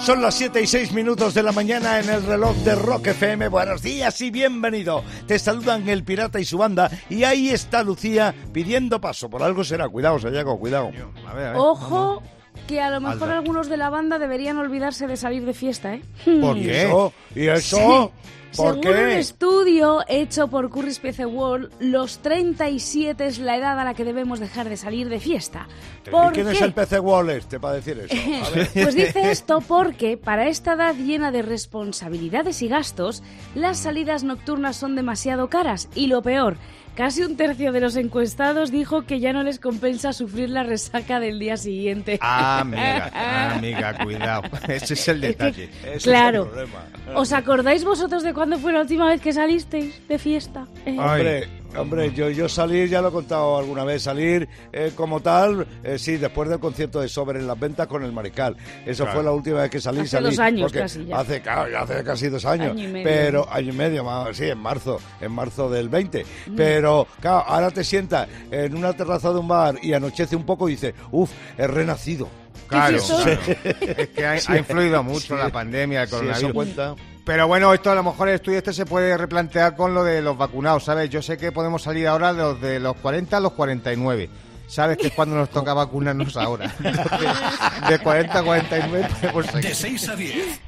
Son 0.00 0.20
las 0.20 0.34
7 0.34 0.60
y 0.60 0.66
6 0.66 0.92
minutos 0.92 1.34
de 1.34 1.42
la 1.44 1.52
mañana 1.52 2.00
en 2.00 2.08
el 2.08 2.24
reloj 2.24 2.56
de 2.58 2.74
Rock 2.74 3.08
FM. 3.08 3.46
Buenos 3.48 3.82
días 3.82 4.20
y 4.20 4.30
bienvenido. 4.30 5.04
Te 5.26 5.38
saludan 5.38 5.88
el 5.88 6.02
pirata 6.02 6.40
y 6.40 6.44
su 6.44 6.58
banda. 6.58 6.90
Y 7.08 7.22
ahí 7.24 7.50
está 7.50 7.84
Lucía 7.84 8.34
pidiendo 8.52 9.00
paso. 9.00 9.30
Por 9.30 9.42
algo 9.42 9.62
será. 9.62 9.88
Cuidado, 9.88 10.18
Sayago, 10.18 10.58
cuidado. 10.58 10.88
A 10.88 11.34
ver, 11.34 11.46
a 11.46 11.52
ver. 11.52 11.56
Ojo, 11.56 12.22
que 12.66 12.80
a 12.80 12.90
lo 12.90 13.00
mejor 13.00 13.30
algunos 13.30 13.68
de 13.68 13.76
la 13.76 13.90
banda 13.90 14.18
deberían 14.18 14.58
olvidarse 14.58 15.06
de 15.06 15.16
salir 15.16 15.44
de 15.44 15.54
fiesta, 15.54 15.94
¿eh? 15.94 16.02
¿Por 16.40 16.56
¿Y 16.56 16.64
qué? 16.64 16.82
eso? 16.82 17.12
¿Y 17.34 17.46
eso? 17.48 18.12
¿Por 18.56 18.76
Según 18.82 18.96
un 18.96 19.10
estudio 19.10 19.98
hecho 20.08 20.48
por 20.48 20.70
Currys 20.70 20.98
PC 21.00 21.26
World, 21.26 21.70
los 21.80 22.20
37 22.20 23.26
es 23.26 23.38
la 23.38 23.56
edad 23.58 23.78
a 23.78 23.84
la 23.84 23.92
que 23.92 24.04
debemos 24.04 24.40
dejar 24.40 24.70
de 24.70 24.78
salir 24.78 25.10
de 25.10 25.20
fiesta. 25.20 25.68
¿Y 26.06 26.10
¿Por 26.10 26.32
quién 26.32 26.48
es 26.48 26.60
el 26.62 26.72
PC 26.72 26.98
Wall 26.98 27.28
este 27.28 27.60
para 27.60 27.74
decir 27.74 27.98
eso? 28.08 28.16
A 28.46 28.50
ver. 28.54 28.70
Pues 28.72 28.94
dice 28.94 29.30
esto 29.30 29.60
porque 29.60 30.16
para 30.16 30.48
esta 30.48 30.72
edad 30.72 30.94
llena 30.94 31.30
de 31.30 31.42
responsabilidades 31.42 32.62
y 32.62 32.68
gastos, 32.68 33.22
las 33.54 33.78
salidas 33.78 34.24
nocturnas 34.24 34.76
son 34.76 34.96
demasiado 34.96 35.50
caras 35.50 35.90
y 35.94 36.06
lo 36.06 36.22
peor, 36.22 36.56
casi 36.98 37.22
un 37.22 37.36
tercio 37.36 37.70
de 37.70 37.78
los 37.80 37.94
encuestados 37.94 38.72
dijo 38.72 39.02
que 39.02 39.20
ya 39.20 39.32
no 39.32 39.44
les 39.44 39.60
compensa 39.60 40.12
sufrir 40.12 40.50
la 40.50 40.64
resaca 40.64 41.20
del 41.20 41.38
día 41.38 41.56
siguiente. 41.56 42.18
Ah, 42.20 42.58
amiga, 42.62 43.52
amiga, 43.54 43.98
cuidado. 44.04 44.42
Ese 44.68 44.94
es 44.94 45.06
el 45.08 45.22
Es 45.22 45.36
que- 45.36 45.44
detalle. 45.44 45.64
Ese 45.84 45.94
es 45.94 46.02
claro. 46.02 46.42
el 46.42 46.48
problema. 46.48 46.84
¿Os 47.14 47.32
acordáis 47.32 47.84
vosotros 47.84 48.24
de 48.24 48.34
cuándo 48.34 48.58
fue 48.58 48.72
la 48.72 48.80
última 48.80 49.06
vez 49.06 49.20
que 49.20 49.32
salisteis 49.32 50.06
de 50.08 50.18
fiesta? 50.18 50.66
Eh, 50.84 50.96
Hombre, 50.98 51.48
hombre, 51.76 52.12
yo, 52.12 52.30
yo 52.30 52.48
salir, 52.48 52.88
ya 52.88 53.00
lo 53.02 53.08
he 53.08 53.12
contado 53.12 53.58
alguna 53.58 53.84
vez, 53.84 54.02
salir 54.02 54.48
eh, 54.72 54.92
como 54.94 55.20
tal, 55.20 55.66
eh, 55.84 55.98
sí, 55.98 56.16
después 56.16 56.48
del 56.48 56.58
concierto 56.58 57.00
de 57.00 57.08
Sober 57.08 57.36
en 57.36 57.46
las 57.46 57.58
ventas 57.58 57.86
con 57.86 58.02
el 58.04 58.12
Marical. 58.12 58.56
Eso 58.86 59.04
Claro. 59.04 59.18
fue 59.18 59.24
la 59.24 59.32
última 59.32 59.60
vez 59.62 59.70
que 59.70 59.80
salí. 59.80 60.00
Hace 60.00 60.08
salí, 60.10 60.26
dos 60.30 60.38
años 60.38 60.62
porque 60.62 60.78
casi 60.80 61.04
ya. 61.06 61.18
Hace, 61.20 61.40
claro, 61.42 61.70
ya 61.70 61.80
hace 61.80 62.04
casi 62.04 62.28
dos 62.28 62.44
años. 62.44 62.70
Año 62.72 62.84
y 62.84 62.92
medio. 62.92 63.04
Pero, 63.04 63.48
año 63.52 63.72
y 63.72 63.76
medio, 63.76 64.04
más, 64.04 64.36
sí, 64.36 64.44
en 64.44 64.58
marzo, 64.58 65.00
en 65.20 65.32
marzo 65.32 65.68
del 65.70 65.88
20. 65.88 66.24
Mm. 66.46 66.54
Pero, 66.56 67.06
claro, 67.20 67.44
ahora 67.46 67.70
te 67.70 67.84
sientas 67.84 68.28
en 68.50 68.74
una 68.76 68.92
terraza 68.94 69.32
de 69.32 69.38
un 69.38 69.48
bar 69.48 69.76
y 69.82 69.92
anochece 69.92 70.36
un 70.36 70.44
poco 70.44 70.68
y 70.68 70.72
dices, 70.72 70.94
uff, 71.10 71.30
he 71.56 71.66
renacido. 71.66 72.28
Claro. 72.66 72.98
Es 72.98 74.08
que 74.10 74.26
ha, 74.26 74.32
ha 74.32 74.58
influido 74.58 75.02
mucho 75.02 75.20
Sí. 75.36 75.42
la 75.42 75.48
pandemia, 75.50 76.02
el 76.02 76.08
Sí, 76.08 76.14
eso 76.14 76.18
coronavirus. 76.20 76.52
cuenta. 76.52 76.94
Pero 77.28 77.46
bueno, 77.46 77.74
esto 77.74 77.90
a 77.90 77.94
lo 77.94 78.02
mejor 78.02 78.30
el 78.30 78.36
estudio 78.36 78.56
este 78.56 78.72
se 78.72 78.86
puede 78.86 79.14
replantear 79.14 79.76
con 79.76 79.92
lo 79.92 80.02
de 80.02 80.22
los 80.22 80.38
vacunados, 80.38 80.84
¿sabes? 80.84 81.10
Yo 81.10 81.20
sé 81.20 81.36
que 81.36 81.52
podemos 81.52 81.82
salir 81.82 82.06
ahora 82.08 82.32
de 82.32 82.38
los 82.38 82.58
de 82.58 82.80
los 82.80 82.96
40 82.96 83.36
a 83.36 83.40
los 83.40 83.52
49. 83.52 84.30
¿Sabes 84.66 84.96
que 84.96 85.08
es 85.08 85.12
cuando 85.12 85.36
nos 85.36 85.50
toca 85.50 85.74
vacunarnos 85.74 86.38
ahora? 86.38 86.74
De, 86.78 87.90
de 87.90 87.98
40 87.98 88.38
a 88.38 88.42
49 88.42 89.08
podemos 89.20 89.44
De 89.52 89.74
seguir. 89.74 89.74
6 89.74 90.08
a 90.08 90.16
10, 90.16 90.60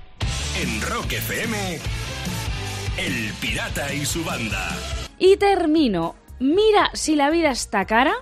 en 0.60 0.82
Rock 0.82 1.12
FM, 1.12 1.78
El 2.98 3.32
Pirata 3.40 3.94
y 3.94 4.04
su 4.04 4.22
banda. 4.22 4.76
Y 5.18 5.38
termino. 5.38 6.14
Mira 6.40 6.90
si 6.92 7.16
la 7.16 7.30
vida 7.30 7.52
está 7.52 7.86
cara, 7.86 8.12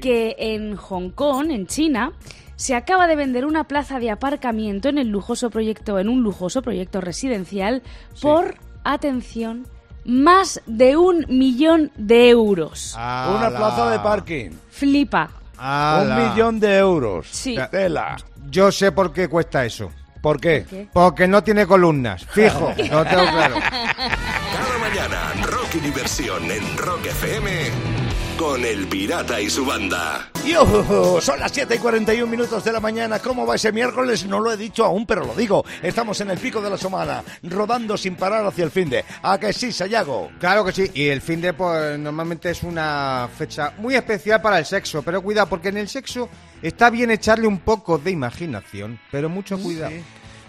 que 0.00 0.36
en 0.38 0.76
Hong 0.76 1.10
Kong, 1.10 1.50
en 1.50 1.66
China, 1.66 2.12
se 2.56 2.74
acaba 2.74 3.06
de 3.06 3.16
vender 3.16 3.44
una 3.44 3.64
plaza 3.64 4.00
de 4.00 4.10
aparcamiento 4.10 4.88
en 4.88 4.98
el 4.98 5.08
lujoso 5.08 5.50
proyecto, 5.50 5.98
en 5.98 6.08
un 6.08 6.22
lujoso 6.22 6.62
proyecto 6.62 7.00
residencial, 7.00 7.82
por 8.20 8.56
atención, 8.82 9.66
más 10.04 10.62
de 10.66 10.96
un 10.96 11.26
millón 11.28 11.92
de 11.96 12.30
euros. 12.30 12.94
Una 12.94 13.50
plaza 13.54 13.90
de 13.90 13.98
parking. 14.00 14.50
Flipa. 14.70 15.30
Ala. 15.58 16.16
Un 16.16 16.30
millón 16.30 16.60
de 16.60 16.78
euros. 16.78 17.28
Sí. 17.30 17.56
Tela. 17.70 18.16
Yo 18.50 18.72
sé 18.72 18.92
por 18.92 19.12
qué 19.12 19.28
cuesta 19.28 19.64
eso. 19.64 19.90
¿Por 20.20 20.40
qué? 20.40 20.66
¿Qué? 20.68 20.88
Porque 20.92 21.28
no 21.28 21.42
tiene 21.42 21.66
columnas. 21.66 22.24
Fijo, 22.26 22.72
no 22.90 23.04
tengo 23.04 23.26
claro. 23.30 23.56
Cada 23.60 24.78
mañana, 24.78 25.32
Rock 25.44 25.74
y 25.74 25.80
Diversión 25.80 26.50
en 26.50 26.76
Rock 26.78 27.06
FM 27.06 28.05
con 28.36 28.64
El 28.64 28.86
Pirata 28.86 29.40
y 29.40 29.48
su 29.48 29.64
banda. 29.64 30.30
Yo, 30.46 31.20
son 31.20 31.40
las 31.40 31.52
7 31.52 31.74
y 31.74 31.78
41 31.78 32.30
minutos 32.30 32.62
de 32.64 32.72
la 32.72 32.80
mañana. 32.80 33.18
¿Cómo 33.18 33.46
va 33.46 33.56
ese 33.56 33.72
miércoles? 33.72 34.26
No 34.26 34.40
lo 34.40 34.52
he 34.52 34.56
dicho 34.56 34.84
aún, 34.84 35.06
pero 35.06 35.24
lo 35.24 35.34
digo. 35.34 35.64
Estamos 35.82 36.20
en 36.20 36.30
el 36.30 36.38
pico 36.38 36.60
de 36.60 36.70
la 36.70 36.76
semana, 36.76 37.22
rodando 37.42 37.96
sin 37.96 38.16
parar 38.16 38.44
hacia 38.46 38.64
el 38.64 38.70
fin 38.70 38.90
de. 38.90 39.04
¿A 39.22 39.38
que 39.38 39.52
sí, 39.52 39.72
Sayago? 39.72 40.30
Claro 40.38 40.64
que 40.64 40.72
sí, 40.72 40.90
y 40.94 41.08
el 41.08 41.20
fin 41.20 41.40
de 41.40 41.52
pues, 41.52 41.98
normalmente 41.98 42.50
es 42.50 42.62
una 42.62 43.28
fecha 43.36 43.74
muy 43.78 43.94
especial 43.94 44.40
para 44.40 44.58
el 44.58 44.64
sexo, 44.64 45.02
pero 45.02 45.22
cuidado, 45.22 45.48
porque 45.48 45.68
en 45.68 45.78
el 45.78 45.88
sexo 45.88 46.28
está 46.62 46.90
bien 46.90 47.10
echarle 47.10 47.46
un 47.46 47.58
poco 47.58 47.98
de 47.98 48.10
imaginación, 48.10 49.00
pero 49.10 49.28
mucho 49.28 49.58
cuidado. 49.58 49.94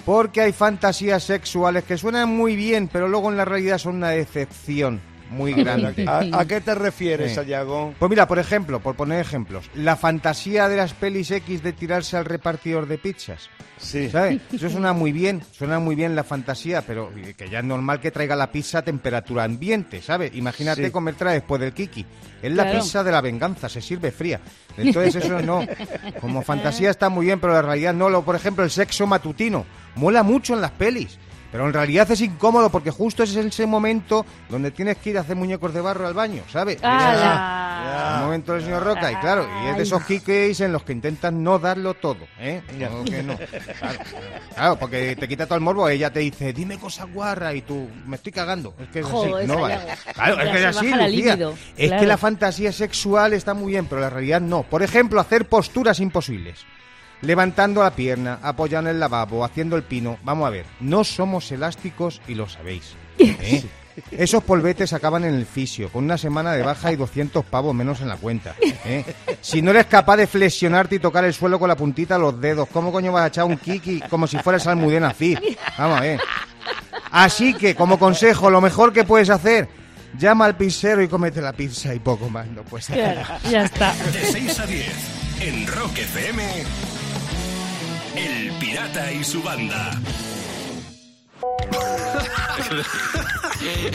Porque 0.05 0.41
hay 0.41 0.53
fantasías 0.53 1.23
sexuales 1.23 1.83
que 1.83 1.97
suenan 1.97 2.29
muy 2.29 2.55
bien, 2.55 2.87
pero 2.87 3.07
luego 3.07 3.29
en 3.29 3.37
la 3.37 3.45
realidad 3.45 3.77
son 3.77 3.97
una 3.97 4.09
decepción 4.09 5.01
muy 5.29 5.53
grande. 5.53 6.05
¿A, 6.07 6.39
a 6.39 6.45
qué 6.45 6.61
te 6.61 6.73
refieres, 6.75 7.29
Sí. 7.31 7.35
Sayago? 7.35 7.93
Pues 7.99 8.09
mira, 8.09 8.27
por 8.27 8.39
ejemplo, 8.39 8.79
por 8.79 8.95
poner 8.95 9.19
ejemplos, 9.19 9.69
la 9.75 9.95
fantasía 9.95 10.67
de 10.69 10.77
las 10.77 10.93
pelis 10.93 11.31
X 11.31 11.61
de 11.63 11.73
tirarse 11.73 12.17
al 12.17 12.25
repartidor 12.25 12.87
de 12.87 12.97
pizzas. 12.97 13.49
Sí. 13.77 14.09
¿Sabes? 14.09 14.41
Eso 14.51 14.69
suena 14.69 14.91
muy 14.93 15.11
bien, 15.11 15.43
suena 15.51 15.77
muy 15.79 15.93
bien 15.95 16.15
la 16.15 16.23
fantasía, 16.23 16.81
pero 16.81 17.11
que 17.37 17.47
ya 17.49 17.59
es 17.59 17.65
normal 17.65 17.99
que 17.99 18.09
traiga 18.09 18.35
la 18.35 18.51
pizza 18.51 18.79
a 18.79 18.81
temperatura 18.81 19.43
ambiente, 19.43 20.01
¿sabes? 20.01 20.33
Imagínate 20.33 20.85
Sí. 20.85 20.91
comértela 20.91 21.31
después 21.31 21.61
del 21.61 21.73
kiki. 21.73 22.03
Es 22.41 22.51
la 22.51 22.63
Claro. 22.63 22.79
pizza 22.79 23.03
de 23.03 23.11
la 23.11 23.21
venganza, 23.21 23.69
se 23.69 23.81
sirve 23.81 24.11
fría. 24.11 24.39
Entonces 24.77 25.15
eso 25.23 25.39
no. 25.41 25.63
Como 26.21 26.41
fantasía 26.41 26.89
está 26.89 27.09
muy 27.09 27.27
bien, 27.27 27.39
pero 27.39 27.53
la 27.53 27.61
realidad 27.61 27.93
no. 27.93 28.09
Lo, 28.09 28.23
por 28.23 28.35
ejemplo, 28.35 28.63
el 28.63 28.71
sexo 28.71 29.05
matutino. 29.05 29.65
Mola 29.95 30.23
mucho 30.23 30.53
en 30.55 30.61
las 30.61 30.71
pelis. 30.71 31.17
Pero 31.57 31.69
en 31.69 31.73
realidad 31.73 32.11
es 32.11 32.21
incómodo 32.21 32.69
porque 32.69 32.91
justo 32.91 33.23
ese 33.23 33.39
es 33.39 33.47
ese 33.47 33.65
momento 33.65 34.23
donde 34.47 34.69
tienes 34.69 34.97
que 34.97 35.09
ir 35.09 35.17
a 35.17 35.21
hacer 35.21 35.35
muñecos 35.35 35.73
de 35.73 35.81
barro 35.81 36.05
al 36.05 36.13
baño, 36.13 36.43
¿sabes? 36.51 36.77
El 36.83 38.23
momento 38.25 38.53
del 38.53 38.61
señor 38.61 38.83
Roca, 38.83 39.11
y 39.11 39.15
claro, 39.15 39.47
y 39.63 39.69
es 39.69 39.77
de 39.77 39.81
esos 39.81 40.03
kikis 40.03 40.61
en 40.61 40.71
los 40.71 40.83
que 40.83 40.93
intentan 40.93 41.41
no 41.41 41.57
darlo 41.57 41.95
todo, 41.95 42.27
¿eh? 42.39 42.61
Ya. 42.77 42.89
No, 42.89 43.03
que 43.03 43.23
no. 43.23 43.35
Claro, 43.79 43.99
claro, 44.53 44.75
porque 44.79 45.15
te 45.15 45.27
quita 45.27 45.47
todo 45.47 45.55
el 45.55 45.63
morbo, 45.63 45.89
ella 45.89 46.13
te 46.13 46.19
dice, 46.19 46.53
dime 46.53 46.77
cosas 46.77 47.11
guarras, 47.11 47.55
y 47.55 47.63
tú, 47.63 47.89
me 48.05 48.17
estoy 48.17 48.31
cagando. 48.33 48.75
Es 48.79 48.89
que 48.89 48.99
es 48.99 49.05
Joder, 49.07 49.33
así, 49.37 49.47
no 49.47 49.59
vale. 49.59 49.75
ya- 50.05 50.13
Claro, 50.13 50.35
ya 50.35 50.43
es 50.43 50.51
que 50.51 50.57
es 50.59 50.65
así, 50.77 50.91
Lucía. 50.91 51.33
Es 51.75 51.87
claro. 51.87 52.01
que 52.01 52.07
la 52.07 52.17
fantasía 52.17 52.71
sexual 52.71 53.33
está 53.33 53.55
muy 53.55 53.71
bien, 53.71 53.87
pero 53.87 53.99
la 53.99 54.11
realidad 54.11 54.41
no. 54.41 54.61
Por 54.61 54.83
ejemplo, 54.83 55.19
hacer 55.19 55.47
posturas 55.47 55.99
imposibles. 55.99 56.59
Levantando 57.21 57.81
la 57.81 57.91
pierna, 57.91 58.39
apoyando 58.41 58.89
el 58.89 58.99
lavabo, 58.99 59.43
haciendo 59.43 59.75
el 59.75 59.83
pino. 59.83 60.17
Vamos 60.23 60.47
a 60.47 60.51
ver, 60.51 60.65
no 60.79 61.03
somos 61.03 61.51
elásticos 61.51 62.21
y 62.27 62.35
lo 62.35 62.47
sabéis. 62.47 62.95
¿eh? 63.17 63.63
Esos 64.11 64.43
polvetes 64.43 64.93
acaban 64.93 65.23
en 65.25 65.33
el 65.33 65.45
fisio, 65.45 65.89
con 65.89 66.03
una 66.03 66.17
semana 66.17 66.53
de 66.53 66.61
baja 66.61 66.91
y 66.91 66.95
200 66.95 67.43
pavos 67.45 67.73
menos 67.73 67.99
en 68.01 68.07
la 68.09 68.17
cuenta. 68.17 68.55
¿eh? 68.85 69.03
Si 69.41 69.61
no 69.61 69.71
eres 69.71 69.87
capaz 69.87 70.17
de 70.17 70.27
flexionarte 70.27 70.95
y 70.95 70.99
tocar 70.99 71.25
el 71.25 71.33
suelo 71.33 71.57
con 71.57 71.67
la 71.67 71.75
puntita 71.75 72.15
de 72.15 72.21
los 72.21 72.39
dedos, 72.39 72.67
¿cómo 72.71 72.91
coño 72.91 73.11
vas 73.11 73.23
a 73.23 73.27
echar 73.27 73.45
un 73.45 73.57
kiki 73.57 74.01
como 74.01 74.27
si 74.27 74.37
fueras 74.37 74.67
Almudena 74.67 75.13
Cid? 75.13 75.39
Vamos 75.77 75.97
a 75.97 76.01
ver. 76.01 76.19
Así 77.11 77.53
que, 77.53 77.73
como 77.73 77.97
consejo, 77.97 78.49
lo 78.49 78.61
mejor 78.61 78.93
que 78.93 79.03
puedes 79.03 79.29
hacer, 79.29 79.67
llama 80.17 80.45
al 80.45 80.57
pizzero 80.57 81.01
y 81.01 81.07
cómete 81.07 81.41
la 81.41 81.53
pizza 81.53 81.93
y 81.95 81.99
poco 81.99 82.29
más. 82.29 82.47
No 82.47 82.63
puedes 82.63 82.89
hacer 82.89 83.13
Claro, 83.13 83.39
ya 83.49 83.63
está. 83.63 83.93
De 84.11 84.25
6 84.25 84.59
a 84.59 84.65
10 84.67 84.87
en 85.41 85.67
Rock 85.67 85.97
FM. 85.97 86.43
El 88.17 88.51
Pirata 88.59 89.11
y 89.11 89.23
su 89.23 89.41
banda. 89.43 89.91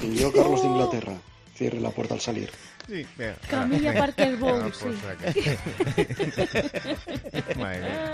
Vivió 0.00 0.32
Carlos 0.32 0.62
de 0.62 0.68
Inglaterra. 0.68 1.20
Cierre 1.54 1.80
la 1.80 1.90
puerta 1.90 2.14
al 2.14 2.20
salir. 2.20 2.50
Sí, 2.90 3.06
Camilla. 3.48 3.94
Parker 3.94 4.36
Bowles, 4.38 4.74
Ah, 4.82 4.82
pues, 4.82 4.96
sí. 4.96 5.00
saca. 5.06 5.32
Madre 7.60 7.80
mía. 7.82 8.12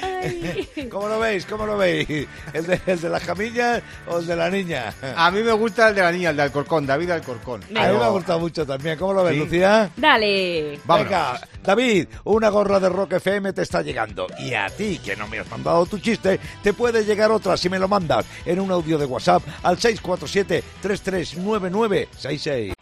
Ay. 0.00 0.68
¿Cómo 0.88 1.08
lo 1.08 1.18
veis? 1.18 1.44
¿Cómo 1.46 1.66
lo 1.66 1.76
veis? 1.76 2.06
¿El 2.52 2.66
de, 2.68 2.80
el 2.86 3.00
de 3.00 3.08
las 3.08 3.24
camillas 3.24 3.82
o 4.06 4.20
el 4.20 4.26
de 4.28 4.36
la 4.36 4.48
niña? 4.48 4.94
A 5.16 5.32
mí 5.32 5.42
me 5.42 5.50
gusta 5.52 5.88
el 5.88 5.96
de 5.96 6.02
la 6.02 6.12
niña, 6.12 6.30
el 6.30 6.36
de 6.36 6.42
Alcorcón, 6.42 6.86
David 6.86 7.10
Alcorcón. 7.10 7.62
A 7.64 7.66
mí 7.88 7.98
me 7.98 8.04
ha 8.04 8.08
gustado 8.10 8.38
mucho 8.38 8.64
también. 8.64 8.96
¿Cómo 8.96 9.12
lo 9.14 9.24
ves, 9.24 9.34
Sí. 9.34 9.40
Lucía? 9.40 9.90
Dale. 9.96 10.78
Vámonos. 10.84 11.08
Venga, 11.10 11.40
David, 11.64 12.06
una 12.24 12.48
gorra 12.48 12.78
de 12.78 12.88
Rock 12.90 13.14
FM 13.14 13.52
te 13.52 13.62
está 13.62 13.82
llegando. 13.82 14.28
Y 14.38 14.54
a 14.54 14.68
ti, 14.70 15.00
que 15.04 15.16
no 15.16 15.26
me 15.26 15.40
has 15.40 15.50
mandado 15.50 15.84
tu 15.86 15.98
chiste, 15.98 16.38
te 16.62 16.72
puede 16.74 17.04
llegar 17.04 17.32
otra 17.32 17.56
si 17.56 17.68
me 17.68 17.80
lo 17.80 17.88
mandas 17.88 18.24
en 18.46 18.60
un 18.60 18.70
audio 18.70 18.98
de 18.98 19.06
WhatsApp 19.06 19.42
al 19.64 19.76
647-339966. 19.78 22.72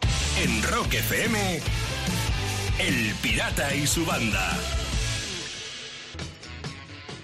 Rock 0.81 0.95
FM. 0.95 1.59
El 2.79 3.13
Pirata 3.21 3.75
y 3.75 3.85
su 3.85 4.03
banda. 4.03 4.57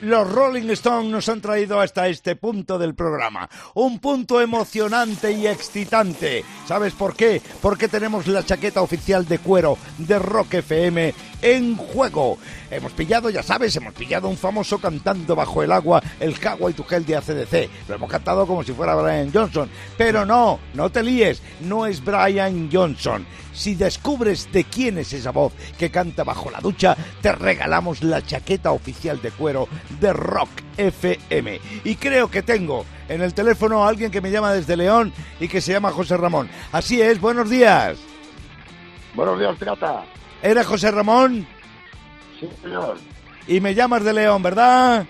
Los 0.02 0.32
Rolling 0.32 0.70
Stones 0.70 1.12
nos 1.12 1.28
han 1.28 1.42
traído 1.42 1.80
hasta 1.80 2.08
este 2.08 2.36
punto 2.36 2.78
del 2.78 2.94
programa. 2.94 3.50
Un 3.74 3.98
punto 3.98 4.40
emocionante 4.40 5.32
y 5.32 5.48
excitante. 5.48 6.46
¿Sabes 6.68 6.94
por 6.94 7.16
qué? 7.16 7.42
Porque 7.64 7.88
tenemos 7.88 8.28
la 8.28 8.46
chaqueta 8.46 8.84
oficial 8.84 9.28
de 9.28 9.40
cuero 9.40 9.76
de 9.98 10.20
Rock 10.20 10.56
FM 10.56 11.16
en 11.42 11.76
juego. 11.78 12.38
Hemos 12.70 12.92
pillado, 12.92 13.32
ya 13.32 13.42
sabes, 13.42 13.76
hemos 13.76 13.96
pillado 13.96 14.30
un 14.30 14.38
famoso 14.38 14.78
cantando 14.78 15.36
bajo 15.36 15.64
el 15.64 15.72
agua 15.72 16.04
el 16.20 16.36
Hawaii 16.36 16.76
to 16.76 16.86
Hell 16.88 17.06
de 17.06 17.16
ACDC. 17.16 17.70
Lo 17.90 17.96
hemos 17.96 18.12
cantado 18.12 18.46
como 18.46 18.64
si 18.64 18.74
fuera 18.74 18.94
Brian 18.94 19.32
Johnson. 19.34 19.68
Pero 19.98 20.28
no, 20.28 20.60
no 20.76 20.92
te 20.92 21.02
líes, 21.02 21.42
no 21.62 21.88
es 21.88 22.04
Brian 22.04 22.70
Johnson. 22.72 23.26
Si 23.58 23.74
descubres 23.74 24.52
de 24.52 24.66
quién 24.66 25.00
es 25.00 25.14
esa 25.14 25.32
voz 25.32 25.52
que 25.80 25.90
canta 25.90 26.24
bajo 26.24 26.52
la 26.52 26.60
ducha, 26.60 26.96
te 27.24 27.32
regalamos 27.32 28.04
la 28.04 28.22
chaqueta 28.22 28.72
oficial 28.72 29.20
de 29.20 29.32
cuero 29.32 29.68
de 30.00 30.14
Rock 30.14 30.50
FM. 30.78 31.60
Y 31.84 31.96
creo 31.96 32.30
que 32.30 32.44
tengo 32.44 32.86
en 33.10 33.24
el 33.24 33.34
teléfono 33.34 33.84
a 33.84 33.90
alguien 33.90 34.12
que 34.12 34.22
me 34.22 34.30
llama 34.30 34.54
desde 34.54 34.78
León 34.78 35.12
y 35.40 35.48
que 35.48 35.60
se 35.60 35.72
llama 35.72 35.92
José 35.92 36.18
Ramón. 36.18 36.48
Así 36.72 37.02
es, 37.02 37.20
buenos 37.20 37.50
días. 37.50 37.98
Buenos 39.16 39.40
días, 39.40 39.58
pirata. 39.58 40.06
¿Eres 40.44 40.68
José 40.68 40.92
Ramón? 40.92 41.48
Sí, 42.40 42.48
señor. 42.62 42.98
Y 43.48 43.60
me 43.60 43.74
llamas 43.74 44.04
de 44.04 44.14
León, 44.14 44.44
¿verdad? 44.44 45.04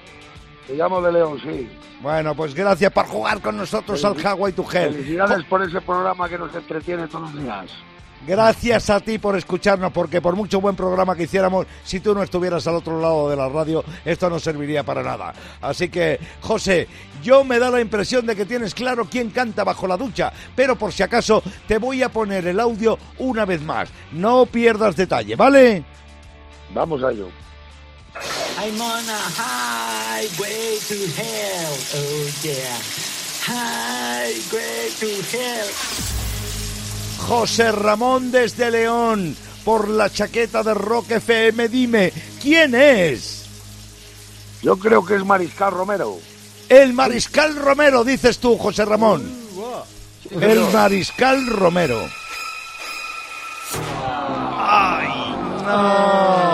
Te 0.67 0.73
llamo 0.73 1.01
de 1.01 1.11
León, 1.11 1.37
sí. 1.43 1.69
Bueno, 1.99 2.33
pues 2.33 2.55
gracias 2.55 2.93
por 2.93 3.07
jugar 3.07 3.41
con 3.41 3.57
nosotros 3.57 4.05
al 4.05 4.25
Hawaii 4.25 4.53
to 4.53 4.65
Hell. 4.71 4.93
Felicidades 4.93 5.43
por 5.47 5.61
ese 5.63 5.81
programa 5.81 6.29
que 6.29 6.37
nos 6.37 6.55
entretiene 6.55 7.07
todos 7.07 7.33
los 7.33 7.43
días. 7.43 7.69
Gracias 8.25 8.89
a 8.89 8.99
ti 8.99 9.19
por 9.19 9.37
escucharnos, 9.37 9.91
porque 9.91 10.21
por 10.21 10.35
mucho 10.35 10.59
buen 10.59 10.75
programa 10.75 11.15
que 11.15 11.23
hiciéramos, 11.23 11.67
si 11.83 11.99
tú 11.99 12.13
no 12.13 12.23
estuvieras 12.23 12.65
al 12.67 12.75
otro 12.75 12.99
lado 12.99 13.29
de 13.29 13.35
la 13.35 13.47
radio, 13.47 13.83
esto 14.03 14.29
no 14.29 14.39
serviría 14.39 14.83
para 14.83 15.03
nada. 15.03 15.33
Así 15.61 15.89
que, 15.89 16.19
José, 16.41 16.87
yo 17.23 17.43
me 17.43 17.59
da 17.59 17.69
la 17.69 17.79
impresión 17.79 18.25
de 18.25 18.35
que 18.35 18.45
tienes 18.45 18.73
claro 18.73 19.05
quién 19.05 19.29
canta 19.29 19.63
bajo 19.63 19.87
la 19.87 19.97
ducha, 19.97 20.33
pero 20.55 20.75
por 20.75 20.91
si 20.91 21.03
acaso 21.03 21.43
te 21.67 21.77
voy 21.77 22.03
a 22.03 22.09
poner 22.09 22.47
el 22.47 22.59
audio 22.59 22.97
una 23.19 23.45
vez 23.45 23.61
más. 23.61 23.89
No 24.11 24.45
pierdas 24.45 24.95
detalle, 24.95 25.35
¿vale? 25.35 25.83
Vamos 26.73 27.03
a 27.03 27.11
ello. 27.11 27.29
I'm 28.59 28.81
on 28.81 29.09
a 29.09 29.21
highway 29.37 30.79
to 30.87 30.95
hell, 31.15 31.77
oh 31.95 32.29
yeah. 32.41 32.77
Highway 33.45 34.89
to 34.99 35.21
hell. 35.37 36.26
José 37.17 37.71
Ramón 37.71 38.31
desde 38.31 38.71
León, 38.71 39.35
por 39.63 39.89
la 39.89 40.09
chaqueta 40.09 40.63
de 40.63 40.73
Rock 40.73 41.11
FM, 41.11 41.67
dime, 41.69 42.13
¿quién 42.41 42.73
es? 42.75 43.45
Yo 44.61 44.77
creo 44.77 45.05
que 45.05 45.15
es 45.15 45.25
Mariscal 45.25 45.71
Romero. 45.71 46.17
El 46.69 46.93
Mariscal 46.93 47.55
Romero, 47.55 48.03
dices 48.03 48.39
tú, 48.39 48.57
José 48.57 48.85
Ramón. 48.85 49.29
El 50.31 50.59
Mariscal 50.71 51.47
Romero. 51.47 52.01
¡Ay! 54.57 55.07
No. 55.65 56.46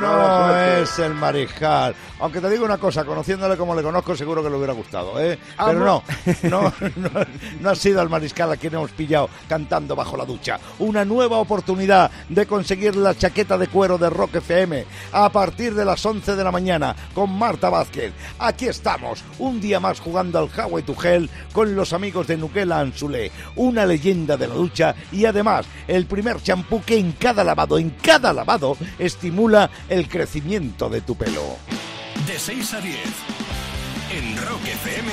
No 0.00 0.56
es 0.56 0.98
el 0.98 1.14
Mariscal. 1.14 1.94
Aunque 2.20 2.40
te 2.40 2.50
digo 2.50 2.64
una 2.64 2.78
cosa, 2.78 3.04
conociéndole 3.04 3.56
como 3.56 3.74
le 3.74 3.82
conozco, 3.82 4.16
seguro 4.16 4.42
que 4.42 4.50
le 4.50 4.56
hubiera 4.56 4.72
gustado, 4.72 5.20
¿eh? 5.20 5.38
Pero 5.56 5.78
no, 5.78 6.02
no, 6.42 6.62
no, 6.96 7.10
no 7.60 7.70
ha 7.70 7.74
sido 7.74 8.02
el 8.02 8.08
Mariscal 8.08 8.50
a 8.52 8.56
quien 8.56 8.74
hemos 8.74 8.90
pillado 8.92 9.28
cantando 9.48 9.94
bajo 9.94 10.16
la 10.16 10.24
ducha. 10.24 10.58
Una 10.78 11.04
nueva 11.04 11.38
oportunidad 11.38 12.10
de 12.28 12.46
conseguir 12.46 12.96
la 12.96 13.16
chaqueta 13.16 13.56
de 13.56 13.68
cuero 13.68 13.98
de 13.98 14.10
Rock 14.10 14.36
FM 14.36 14.84
a 15.12 15.28
partir 15.30 15.74
de 15.74 15.84
las 15.84 16.04
11 16.04 16.36
de 16.36 16.44
la 16.44 16.52
mañana 16.52 16.94
con 17.14 17.36
Marta 17.36 17.70
Vázquez. 17.70 18.12
Aquí 18.38 18.66
estamos, 18.66 19.22
un 19.38 19.60
día 19.60 19.80
más 19.80 20.00
jugando 20.00 20.38
al 20.38 20.50
Hawaii 20.56 20.84
to 20.84 20.96
Hell 21.00 21.30
con 21.52 21.74
los 21.74 21.92
amigos 21.92 22.26
de 22.26 22.36
Nuquela 22.36 22.80
Anzulé, 22.80 23.30
una 23.56 23.86
leyenda 23.86 24.36
de 24.36 24.48
la 24.48 24.54
ducha 24.54 24.94
y 25.12 25.24
además 25.24 25.66
el 25.86 26.06
primer 26.06 26.42
champú 26.42 26.82
que 26.82 26.98
en 26.98 27.12
cada 27.12 27.44
lavado, 27.44 27.78
en 27.78 27.90
cada 27.90 28.32
lavado, 28.32 28.76
estimula 28.98 29.70
el 29.88 30.08
crecimiento 30.08 30.88
de 30.88 31.00
tu 31.00 31.14
pelo. 31.14 31.56
De 32.26 32.38
6 32.38 32.74
a 32.74 32.80
10. 32.80 32.96
En 34.12 34.36
Rock 34.46 34.64
FM, 34.64 35.10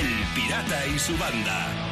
El 0.00 0.34
Pirata 0.34 0.86
y 0.86 0.98
su 0.98 1.16
banda. 1.16 1.89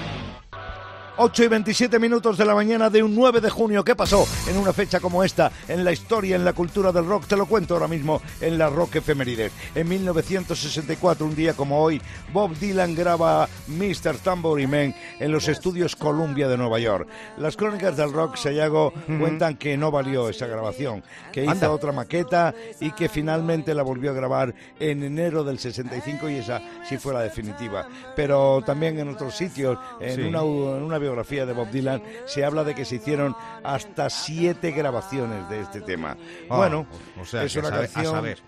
8 1.21 1.45
y 1.45 1.49
27 1.49 1.99
minutos 1.99 2.39
de 2.39 2.45
la 2.45 2.55
mañana 2.55 2.89
de 2.91 3.03
un 3.03 3.13
9 3.13 3.41
de 3.41 3.51
junio. 3.51 3.83
¿Qué 3.83 3.97
pasó 3.97 4.25
en 4.49 4.57
una 4.57 4.73
fecha 4.73 5.01
como 5.01 5.25
esta 5.25 5.51
en 5.67 5.83
la 5.85 5.91
historia, 5.91 6.37
en 6.37 6.45
la 6.45 6.53
cultura 6.53 6.93
del 6.93 7.07
rock? 7.07 7.27
Te 7.27 7.37
lo 7.37 7.47
cuento 7.47 7.75
ahora 7.75 7.89
mismo 7.89 8.23
en 8.41 8.57
la 8.57 8.69
Rock 8.71 8.97
Efemérides. 8.97 9.51
En 9.75 9.89
1964, 9.89 11.27
un 11.27 11.35
día 11.35 11.55
como 11.55 11.81
hoy, 11.83 12.01
Bob 12.33 12.55
Dylan 12.57 12.95
graba 12.95 13.49
Mr. 13.67 14.17
Tambourine 14.23 14.69
Man 14.69 14.95
en 15.19 15.33
los 15.33 15.49
estudios 15.49 15.97
Columbia 15.97 16.47
de 16.47 16.57
Nueva 16.57 16.79
York. 16.79 17.09
Las 17.37 17.57
crónicas 17.57 17.97
del 17.97 18.13
rock, 18.13 18.37
Sayago, 18.37 18.93
cuentan 19.19 19.57
que 19.57 19.77
no 19.77 19.91
valió 19.91 20.29
esa 20.29 20.47
grabación, 20.47 21.03
que 21.33 21.45
hizo 21.45 21.73
otra 21.73 21.91
maqueta 21.91 22.55
y 22.81 22.93
que 22.93 23.09
finalmente 23.09 23.75
la 23.75 23.83
volvió 23.83 24.13
a 24.13 24.15
grabar 24.15 24.55
en 24.79 25.03
enero 25.03 25.43
del 25.43 25.59
65 25.59 26.29
y 26.31 26.37
esa 26.37 26.63
sí 26.89 26.97
fue 26.97 27.13
la 27.13 27.23
definitiva. 27.23 27.89
Pero 28.15 28.63
también 28.65 29.01
en 29.01 29.09
otros 29.09 29.35
sitios, 29.37 29.77
en, 30.01 30.15
Sí. 30.15 30.23
una, 30.23 30.41
en 30.41 30.83
una 30.83 30.99
biografía 31.09 31.47
de 31.47 31.53
Bob 31.53 31.71
Dylan, 31.71 32.03
se 32.27 32.45
habla 32.45 32.65
de 32.65 32.75
que 32.75 32.85
se 32.85 32.97
hicieron 32.97 33.35
hasta 33.65 34.11
siete 34.11 34.71
grabaciones 34.73 35.49
de 35.49 35.61
este 35.61 35.81
tema. 35.81 36.17
Ah, 36.49 36.57
bueno, 36.57 36.87
o 37.21 37.25
sea, 37.25 37.43
es 37.45 37.57
una 37.57 37.69
sabe- 37.71 37.85
a 37.85 37.89
canción... 37.89 38.15
saber. 38.15 38.39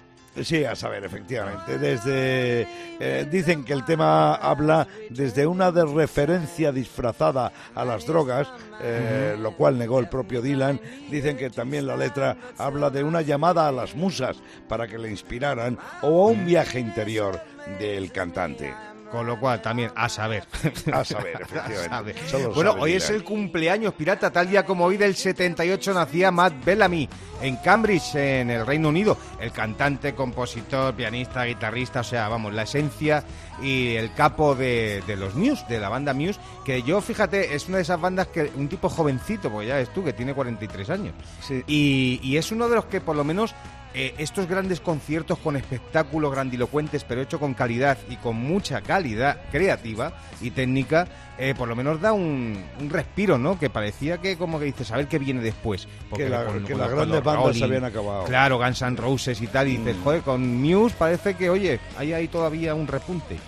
Sí, 0.43 0.65
a 0.65 0.77
saber, 0.77 1.03
efectivamente. 1.05 1.77
Desde 1.77 2.65
eh, 3.01 3.27
dicen 3.29 3.65
que 3.65 3.73
el 3.73 3.85
tema 3.85 4.37
habla 4.37 4.87
desde 5.11 5.45
una 5.45 5.73
de 5.73 5.85
referencia 5.85 6.71
disfrazada 6.71 7.51
a 7.75 7.85
las 7.85 8.07
drogas, 8.07 8.47
eh, 8.81 9.37
lo 9.37 9.57
cual 9.57 9.77
negó 9.77 9.99
el 9.99 10.09
propio 10.09 10.41
Dylan. 10.41 10.81
Dicen 11.11 11.37
que 11.37 11.51
también 11.51 11.85
la 11.85 11.97
letra 11.97 12.37
habla 12.59 12.91
de 12.91 13.03
una 13.03 13.23
llamada 13.23 13.67
a 13.67 13.73
las 13.73 13.97
musas 13.97 14.37
para 14.69 14.87
que 14.87 14.99
le 14.99 15.11
inspiraran 15.11 15.77
o 16.03 16.29
a 16.29 16.31
un 16.31 16.47
viaje 16.47 16.79
interior 16.79 17.41
del 17.81 18.13
cantante. 18.13 18.73
Con 19.11 19.27
lo 19.27 19.41
cual, 19.41 19.61
también, 19.61 19.91
a 19.97 20.09
saber. 20.09 20.45
A 20.93 21.05
saber, 21.05 21.35
efectivamente. 21.41 21.87
A 21.87 21.89
saber. 21.89 22.17
Solo 22.29 22.53
Bueno, 22.53 22.77
hoy 22.79 22.93
es 22.93 23.11
el 23.11 23.25
cumpleaños 23.25 23.95
pirata. 23.95 24.31
Tal 24.31 24.49
día 24.49 24.65
como 24.65 24.85
hoy 24.85 24.97
del 24.97 25.17
78 25.17 25.95
nacía 25.95 26.31
Matt 26.31 26.65
Bellamy 26.65 27.09
en 27.43 27.57
Cambridge, 27.57 28.15
en 28.15 28.51
el 28.51 28.65
Reino 28.65 28.89
Unido. 28.89 29.17
El 29.41 29.51
cantante, 29.51 30.15
compositor, 30.15 30.95
pianista, 30.95 31.45
guitarrista, 31.45 32.01
o 32.01 32.05
sea, 32.05 32.29
vamos, 32.29 32.55
la 32.55 32.63
esencia 32.63 33.25
y 33.61 33.97
el 33.97 34.15
capo 34.15 34.55
de, 34.55 35.03
de 35.07 35.17
los 35.17 35.35
Muse, 35.35 35.65
de 35.69 35.81
la 35.81 35.89
banda 35.89 36.15
Muse. 36.15 36.39
Que 36.65 36.83
yo, 36.83 37.01
fíjate, 37.01 37.55
es 37.55 37.67
una 37.69 37.79
de 37.79 37.83
esas 37.83 38.01
bandas 38.01 38.29
que 38.29 38.53
un 38.57 38.69
tipo 38.69 38.89
jovencito, 38.89 39.51
porque 39.51 39.69
ya 39.69 39.77
ves 39.77 39.93
tú, 39.93 40.05
que 40.05 40.13
tiene 40.13 40.35
43 40.35 40.91
años. 40.91 41.15
Sí. 41.41 41.65
Y, 41.67 42.21
y 42.23 42.37
es 42.37 42.53
uno 42.53 42.69
de 42.69 42.77
los 42.77 42.85
que 42.85 43.01
por 43.01 43.17
lo 43.17 43.25
menos 43.25 43.55
eh, 43.95 44.15
estos 44.19 44.47
grandes 44.47 44.81
conciertos 44.81 45.39
con 45.39 45.57
espectáculos 45.57 46.31
grandilocuentes, 46.33 47.05
pero 47.05 47.21
hecho 47.23 47.41
con 47.41 47.55
calidad 47.55 47.99
y 48.09 48.17
con 48.17 48.37
mucha 48.37 48.81
calidad 48.83 49.41
creativa 49.51 50.13
y 50.41 50.51
técnica, 50.53 51.09
eh, 51.39 51.55
por 51.57 51.69
lo 51.69 51.75
menos 51.75 52.01
da 52.01 52.13
un, 52.13 52.63
un 52.81 52.91
respiro, 52.91 53.37
¿no? 53.39 53.59
Que 53.59 53.69
parecía 53.71 54.19
que 54.19 54.37
como 54.37 54.59
que 54.59 54.67
dices, 54.67 54.91
a 54.93 54.97
ver 54.97 55.09
qué 55.09 55.19
viene 55.19 55.41
después. 55.41 55.89
Que 56.17 56.29
la- 56.29 56.45
que 56.67 56.75
las 56.75 56.89
con 56.89 56.97
grandes 56.99 57.25
bandas 57.25 57.45
Rolling, 57.47 57.63
habían 57.65 57.85
acabado. 57.85 58.23
Mm. 58.23 58.27
Claro, 58.27 58.59
Guns 58.59 58.83
N' 58.83 58.97
Roses 58.97 59.41
y 59.41 59.47
tal, 59.49 59.69
y 59.69 59.77
dices, 59.79 59.97
joder, 60.05 60.23
con 60.23 60.61
Muse 60.63 60.95
parece 60.99 61.35
que, 61.35 61.51
oye, 61.51 61.81
ahí 61.99 62.13
hay 62.13 62.29
todavía 62.29 62.75
un 62.75 62.87
repunte. 62.87 63.39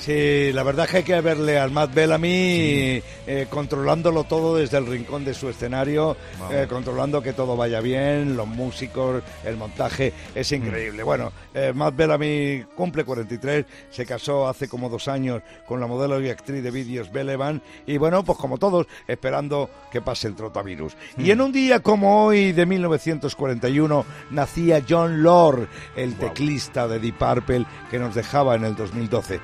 Sí, 0.00 0.50
la 0.54 0.62
verdad 0.62 0.86
es 0.86 0.90
que 0.90 0.96
hay 0.96 1.02
que 1.02 1.20
verle 1.20 1.58
al 1.58 1.72
Matt 1.72 1.92
Bellamy 1.92 3.02
eh, 3.26 3.46
controlándolo 3.50 4.24
todo 4.24 4.56
desde 4.56 4.78
el 4.78 4.86
rincón 4.86 5.26
de 5.26 5.34
su 5.34 5.50
escenario, 5.50 6.16
eh, 6.50 6.66
controlando 6.70 7.22
que 7.22 7.34
todo 7.34 7.54
vaya 7.54 7.82
bien, 7.82 8.34
los 8.34 8.48
músicos, 8.48 9.22
el 9.44 9.58
montaje, 9.58 10.14
es 10.34 10.50
increíble. 10.52 11.02
Bueno, 11.02 11.32
eh, 11.52 11.72
Matt 11.74 11.96
Bellamy 11.96 12.64
cumple 12.74 13.04
43, 13.04 13.66
se 13.90 14.06
casó 14.06 14.48
hace 14.48 14.68
como 14.68 14.88
dos 14.88 15.06
años 15.06 15.42
con 15.66 15.80
la 15.80 15.86
modelo 15.86 16.18
y 16.22 16.30
actriz 16.30 16.62
de 16.62 16.70
vídeos 16.70 17.12
Belle 17.12 17.34
Evan, 17.34 17.60
y 17.86 17.98
bueno, 17.98 18.24
pues 18.24 18.38
como 18.38 18.56
todos, 18.56 18.86
esperando 19.06 19.68
que 19.92 20.00
pase 20.00 20.28
el 20.28 20.34
trotavirus. 20.34 20.96
Y 21.18 21.30
en 21.30 21.42
un 21.42 21.52
día 21.52 21.80
como 21.80 22.24
hoy 22.24 22.52
de 22.52 22.64
1941 22.64 24.06
nacía 24.30 24.82
John 24.88 25.22
Lord, 25.22 25.68
el 25.94 26.16
teclista 26.16 26.88
de 26.88 26.98
Deep 26.98 27.18
Purple 27.18 27.66
que 27.90 27.98
nos 27.98 28.14
dejaba 28.14 28.54
en 28.54 28.64
el 28.64 28.74
2012. 28.74 29.40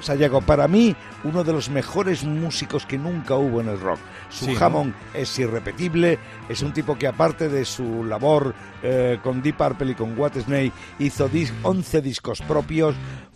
Sayago, 0.00 0.40
para 0.40 0.68
mí, 0.68 0.94
uno 1.24 1.44
de 1.44 1.52
los 1.52 1.70
mejores 1.70 2.24
músicos 2.24 2.86
que 2.86 2.98
nunca 2.98 3.34
hubo 3.34 3.60
en 3.60 3.68
el 3.68 3.80
rock. 3.80 3.98
Su 4.30 4.44
Sí, 4.46 4.52
¿no? 4.52 4.58
jamón 4.58 4.94
es 5.14 5.38
irrepetible, 5.38 6.18
es 6.48 6.62
un 6.62 6.72
tipo 6.72 6.96
que 6.98 7.06
aparte 7.06 7.48
de 7.48 7.64
su 7.64 8.04
labor 8.04 8.54
eh, 8.82 9.18
con 9.22 9.42
Deep 9.42 9.56
Purple 9.56 9.92
y 9.92 9.94
con 9.94 10.14
Snake 10.16 10.72
hizo 10.98 11.28
dis- 11.28 11.52
11 11.62 12.00
discos 12.02 12.40
propios, 12.42 12.94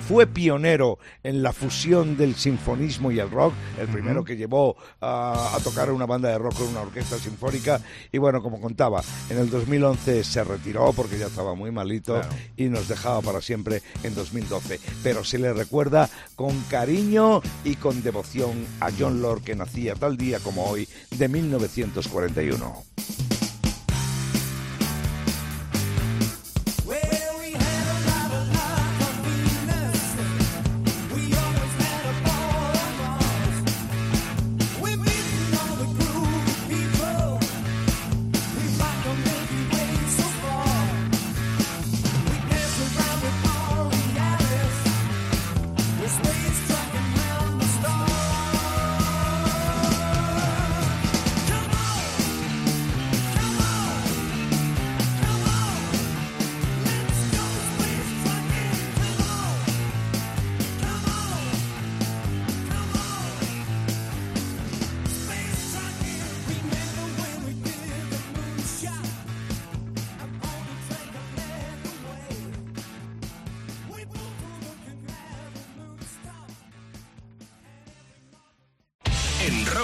fue 0.08 0.26
pionero 0.26 0.98
en 1.22 1.42
la 1.42 1.52
fusión 1.52 2.16
del 2.16 2.34
sinfonismo 2.34 3.10
y 3.10 3.18
el 3.20 3.30
rock, 3.30 3.54
el 3.80 3.88
primero 3.88 4.24
que 4.24 4.36
llevó 4.36 4.76
a, 5.00 5.54
a 5.54 5.58
tocar 5.60 5.90
una 5.92 6.06
banda 6.06 6.28
de 6.28 6.38
rock 6.38 6.56
con 6.58 6.68
una 6.68 6.80
orquesta 6.82 7.16
sinfónica, 7.18 7.80
y 8.10 8.18
bueno, 8.18 8.42
como 8.42 8.60
contaba, 8.60 9.02
en 9.30 9.38
el 9.38 9.48
2011 9.50 10.24
se 10.24 10.44
retiró 10.44 10.92
porque 10.92 11.18
ya 11.18 11.26
estaba 11.26 11.54
muy 11.54 11.70
malito 11.70 12.14
Claro. 12.14 12.28
y 12.56 12.64
nos 12.64 12.88
dejaba 12.88 13.20
para 13.22 13.40
siempre 13.40 13.82
en 14.02 14.14
2012. 14.14 14.80
Pero 15.02 15.24
se 15.24 15.38
le 15.38 15.52
recuerda 15.52 16.08
con 16.36 16.58
cariño 16.70 17.40
y 17.64 17.76
con 17.76 18.02
devoción 18.02 18.66
a 18.80 18.90
John 18.96 19.22
Lord 19.22 19.42
que 19.42 19.54
nacía 19.54 19.94
tal 19.94 20.16
día 20.16 20.40
como 20.40 20.64
hoy 20.64 20.88
de 21.10 21.28
1941. 21.28 22.84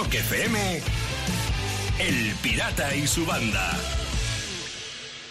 Rock 0.09 0.15
FM, 0.15 0.57
El 1.99 2.33
Pirata 2.41 2.95
y 2.95 3.05
su 3.05 3.27
banda. 3.27 3.69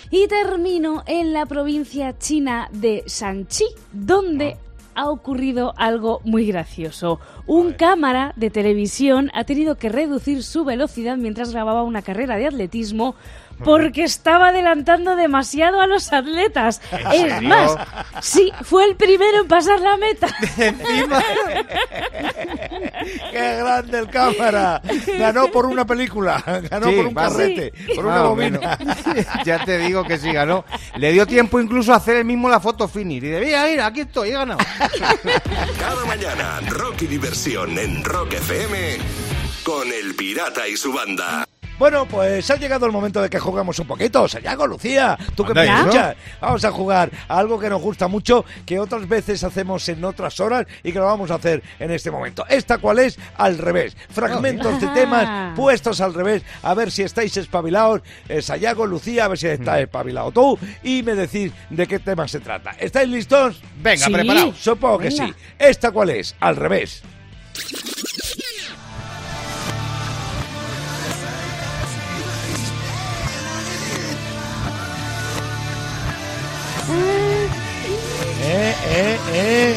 Y 0.08 0.28
termino 0.28 1.02
en 1.06 1.32
la 1.32 1.46
provincia 1.46 2.16
china 2.16 2.68
de 2.70 3.02
Shanxi, 3.04 3.64
donde 3.92 4.56
ha 4.94 5.08
ocurrido 5.10 5.74
algo 5.76 6.20
muy 6.24 6.46
gracioso. 6.46 7.18
Un 7.48 7.72
cámara 7.72 8.34
de 8.36 8.50
televisión 8.50 9.32
ha 9.34 9.42
tenido 9.42 9.74
que 9.74 9.88
reducir 9.88 10.44
su 10.44 10.64
velocidad 10.64 11.16
mientras 11.16 11.50
grababa 11.50 11.82
una 11.82 12.02
carrera 12.02 12.36
de 12.36 12.46
atletismo 12.46 13.16
porque 13.64 14.04
estaba 14.04 14.48
adelantando 14.48 15.16
demasiado 15.16 15.80
a 15.80 15.86
los 15.86 16.12
atletas. 16.12 16.80
Es 17.12 17.20
serio? 17.20 17.48
más, 17.48 17.76
sí, 18.22 18.52
fue 18.62 18.84
el 18.84 18.96
primero 18.96 19.42
en 19.42 19.48
pasar 19.48 19.80
la 19.80 19.96
meta. 19.96 20.28
Encima. 20.58 21.22
¡Qué 23.30 23.56
grande 23.58 23.98
el 23.98 24.08
cámara! 24.08 24.80
Ganó 25.18 25.48
por 25.48 25.66
una 25.66 25.86
película, 25.86 26.42
ganó 26.70 26.88
Sí, 26.88 26.96
por 26.96 27.06
un 27.06 27.14
carrete, 27.14 27.72
por 27.94 28.06
una 28.06 28.24
o 28.24 28.30
bobina. 28.30 28.78
ya 29.44 29.64
te 29.64 29.78
digo 29.78 30.04
que 30.04 30.18
sí 30.18 30.32
ganó. 30.32 30.64
Le 30.96 31.12
dio 31.12 31.26
tiempo 31.26 31.60
incluso 31.60 31.92
a 31.92 31.96
hacer 31.96 32.16
el 32.16 32.24
mismo 32.24 32.48
la 32.48 32.60
foto 32.60 32.88
finish. 32.88 33.22
Y 33.22 33.28
de, 33.28 33.40
mira, 33.40 33.64
mira, 33.66 33.86
aquí 33.86 34.00
estoy, 34.00 34.30
he 34.30 34.32
ganado. 34.32 34.58
Cada 35.78 36.04
mañana, 36.06 36.60
rock 36.68 37.02
y 37.02 37.06
diversión 37.06 37.78
en 37.78 38.04
Rock 38.04 38.34
FM 38.34 38.98
con 39.64 39.88
El 39.92 40.14
Pirata 40.14 40.66
y 40.68 40.76
su 40.76 40.92
banda. 40.92 41.46
Bueno, 41.78 42.06
pues 42.06 42.50
ha 42.50 42.56
llegado 42.56 42.86
el 42.86 42.92
momento 42.92 43.22
de 43.22 43.30
que 43.30 43.38
juguemos 43.38 43.78
un 43.78 43.86
poquito. 43.86 44.26
Sayago, 44.26 44.66
Lucía, 44.66 45.16
tú 45.36 45.44
que 45.44 45.54
me 45.54 45.64
escuchas. 45.64 46.16
Vamos 46.40 46.64
a 46.64 46.72
jugar 46.72 47.08
a 47.28 47.38
algo 47.38 47.56
que 47.58 47.70
nos 47.70 47.80
gusta 47.80 48.08
mucho, 48.08 48.44
que 48.66 48.80
otras 48.80 49.06
veces 49.08 49.44
hacemos 49.44 49.88
en 49.88 50.04
otras 50.04 50.40
horas 50.40 50.66
y 50.82 50.90
que 50.92 50.98
lo 50.98 51.04
vamos 51.04 51.30
a 51.30 51.36
hacer 51.36 51.62
en 51.78 51.92
este 51.92 52.10
momento. 52.10 52.44
¿Esta 52.48 52.78
cuál 52.78 52.98
es? 52.98 53.16
Al 53.36 53.58
revés. 53.58 53.96
Fragmentos 54.10 54.80
de 54.80 54.86
Ah. 54.88 54.92
temas 54.94 55.56
puestos 55.56 56.00
al 56.00 56.14
revés. 56.14 56.42
A 56.64 56.74
ver 56.74 56.90
si 56.90 57.02
estáis 57.04 57.36
espabilados. 57.36 58.02
Eh, 58.28 58.42
Sayago, 58.42 58.84
Lucía, 58.84 59.26
a 59.26 59.28
ver 59.28 59.38
si 59.38 59.46
Mm. 59.46 59.50
estás 59.50 59.78
espabilado 59.78 60.32
tú. 60.32 60.58
Y 60.82 61.04
me 61.04 61.14
decís 61.14 61.52
de 61.70 61.86
qué 61.86 62.00
tema 62.00 62.26
se 62.26 62.40
trata. 62.40 62.72
¿Estáis 62.80 63.08
listos? 63.08 63.62
Venga, 63.80 64.06
Sí. 64.06 64.12
preparados. 64.12 64.58
Supongo 64.58 64.98
que 64.98 65.12
sí. 65.12 65.32
¿Esta 65.58 65.92
cuál 65.92 66.10
es? 66.10 66.34
Al 66.40 66.56
revés. 66.56 67.02
Eh, 78.90 79.18
eh. 79.32 79.76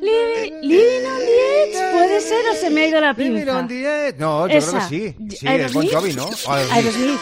Li- 0.00 0.52
Living 0.62 1.06
on 1.06 1.18
the 1.18 1.36
Edge, 1.62 1.92
¿puede 1.92 2.20
ser 2.20 2.44
o 2.52 2.54
se 2.54 2.70
me 2.70 2.82
ha 2.82 2.86
ido 2.88 3.00
la 3.00 3.12
Living 3.12 3.34
pinza? 3.38 3.58
on 3.58 3.68
the 3.68 4.06
edge. 4.08 4.16
No, 4.18 4.42
yo 4.42 4.46
creo 4.46 4.58
Esa. 4.58 4.78
que 4.88 4.88
sí. 4.88 5.14
Sí, 5.38 5.46
es. 5.48 5.72
Bon 5.72 5.86
Jovi, 5.88 6.12
¿no? 6.14 6.30
Aerosmith. 6.48 7.18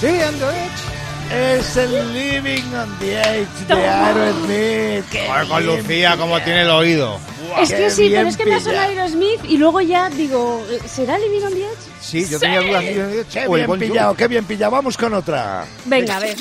Sí, 0.00 0.06
on 0.06 0.38
the 0.38 0.46
edge. 0.46 1.58
Es 1.58 1.76
el 1.76 2.12
Living 2.12 2.74
on 2.74 2.98
the 2.98 3.18
Edge 3.20 3.66
de. 3.68 3.74
Aerosmith. 3.88 5.04
Joder, 5.26 5.48
con 5.48 5.66
Lucía, 5.66 6.16
como 6.16 6.40
tiene 6.42 6.62
el 6.62 6.70
oído. 6.70 7.18
Es 7.60 7.72
que 7.72 7.90
sí, 7.90 8.10
pero 8.12 8.28
es 8.28 8.36
que 8.36 8.44
me 8.44 8.54
ha 8.54 8.60
sonado. 8.60 8.88
Aerosmith 8.88 9.40
y 9.48 9.56
luego 9.56 9.80
ya 9.80 10.08
digo, 10.10 10.64
¿será 10.86 11.18
Living 11.18 11.42
on 11.42 11.52
the 11.52 11.64
Edge? 11.64 11.78
Sí, 12.00 12.26
yo 12.28 12.38
tenía 12.38 12.60
dudas. 12.60 12.84
Qué 13.32 13.48
bien 13.48 13.78
pillado, 13.78 14.14
qué 14.14 14.28
bien 14.28 14.44
pillado. 14.44 14.72
Vamos 14.72 14.96
con 14.96 15.14
otra. 15.14 15.64
Venga, 15.84 16.16
a 16.16 16.20
ver. 16.20 16.36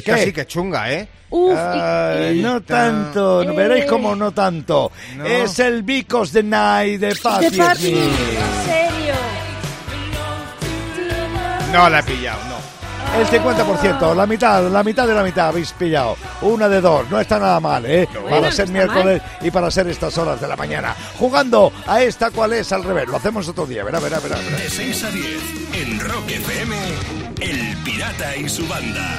Esta 0.00 0.14
¿Qué? 0.16 0.24
sí 0.24 0.32
que 0.32 0.46
chunga, 0.46 0.92
¿eh? 0.92 1.08
Uf, 1.30 1.56
Ay, 1.56 2.38
y- 2.40 2.42
no 2.42 2.60
tanto, 2.62 3.44
no 3.44 3.54
veréis 3.54 3.84
como 3.86 4.16
no 4.16 4.32
tanto. 4.32 4.90
No. 5.16 5.24
Es 5.24 5.58
el 5.60 5.82
Vicos 5.84 6.32
the 6.32 6.42
Night 6.42 7.00
de 7.00 7.08
de 7.08 7.16
Patti 7.16 7.56
Patti, 7.56 7.80
Smith. 7.80 7.96
en 7.96 8.64
serio. 8.66 9.14
No 11.72 11.88
la 11.88 12.00
he 12.00 12.02
pillado, 12.02 12.40
no. 12.48 12.60
El 13.18 13.26
50%, 13.26 14.14
la 14.14 14.24
mitad, 14.26 14.62
la 14.70 14.84
mitad 14.84 15.04
de 15.06 15.14
la 15.14 15.22
mitad 15.24 15.48
habéis 15.48 15.72
pillado. 15.72 16.16
Una 16.42 16.68
de 16.68 16.80
dos, 16.80 17.08
no 17.10 17.18
está 17.20 17.38
nada 17.40 17.58
mal, 17.58 17.84
¿eh? 17.86 18.06
Bueno, 18.12 18.28
para 18.28 18.42
no 18.42 18.52
ser 18.52 18.68
miércoles 18.68 19.20
y 19.40 19.50
para 19.50 19.68
ser 19.70 19.88
estas 19.88 20.16
horas 20.18 20.40
de 20.40 20.46
la 20.46 20.54
mañana. 20.56 20.94
Jugando 21.18 21.72
a 21.88 22.02
esta 22.02 22.30
cual 22.30 22.52
es 22.52 22.70
al 22.72 22.84
revés. 22.84 23.08
Lo 23.08 23.16
hacemos 23.16 23.48
otro 23.48 23.66
día, 23.66 23.82
verá, 23.82 23.98
verá, 23.98 24.20
verá. 24.20 24.36
verá. 24.36 24.56
De 24.58 24.70
6 24.70 25.04
a 25.04 25.10
10 25.10 25.40
en 25.74 26.00
Rock 26.00 26.30
FM, 26.30 26.76
El 27.40 27.76
Pirata 27.78 28.36
y 28.36 28.48
su 28.48 28.66
banda. 28.68 29.18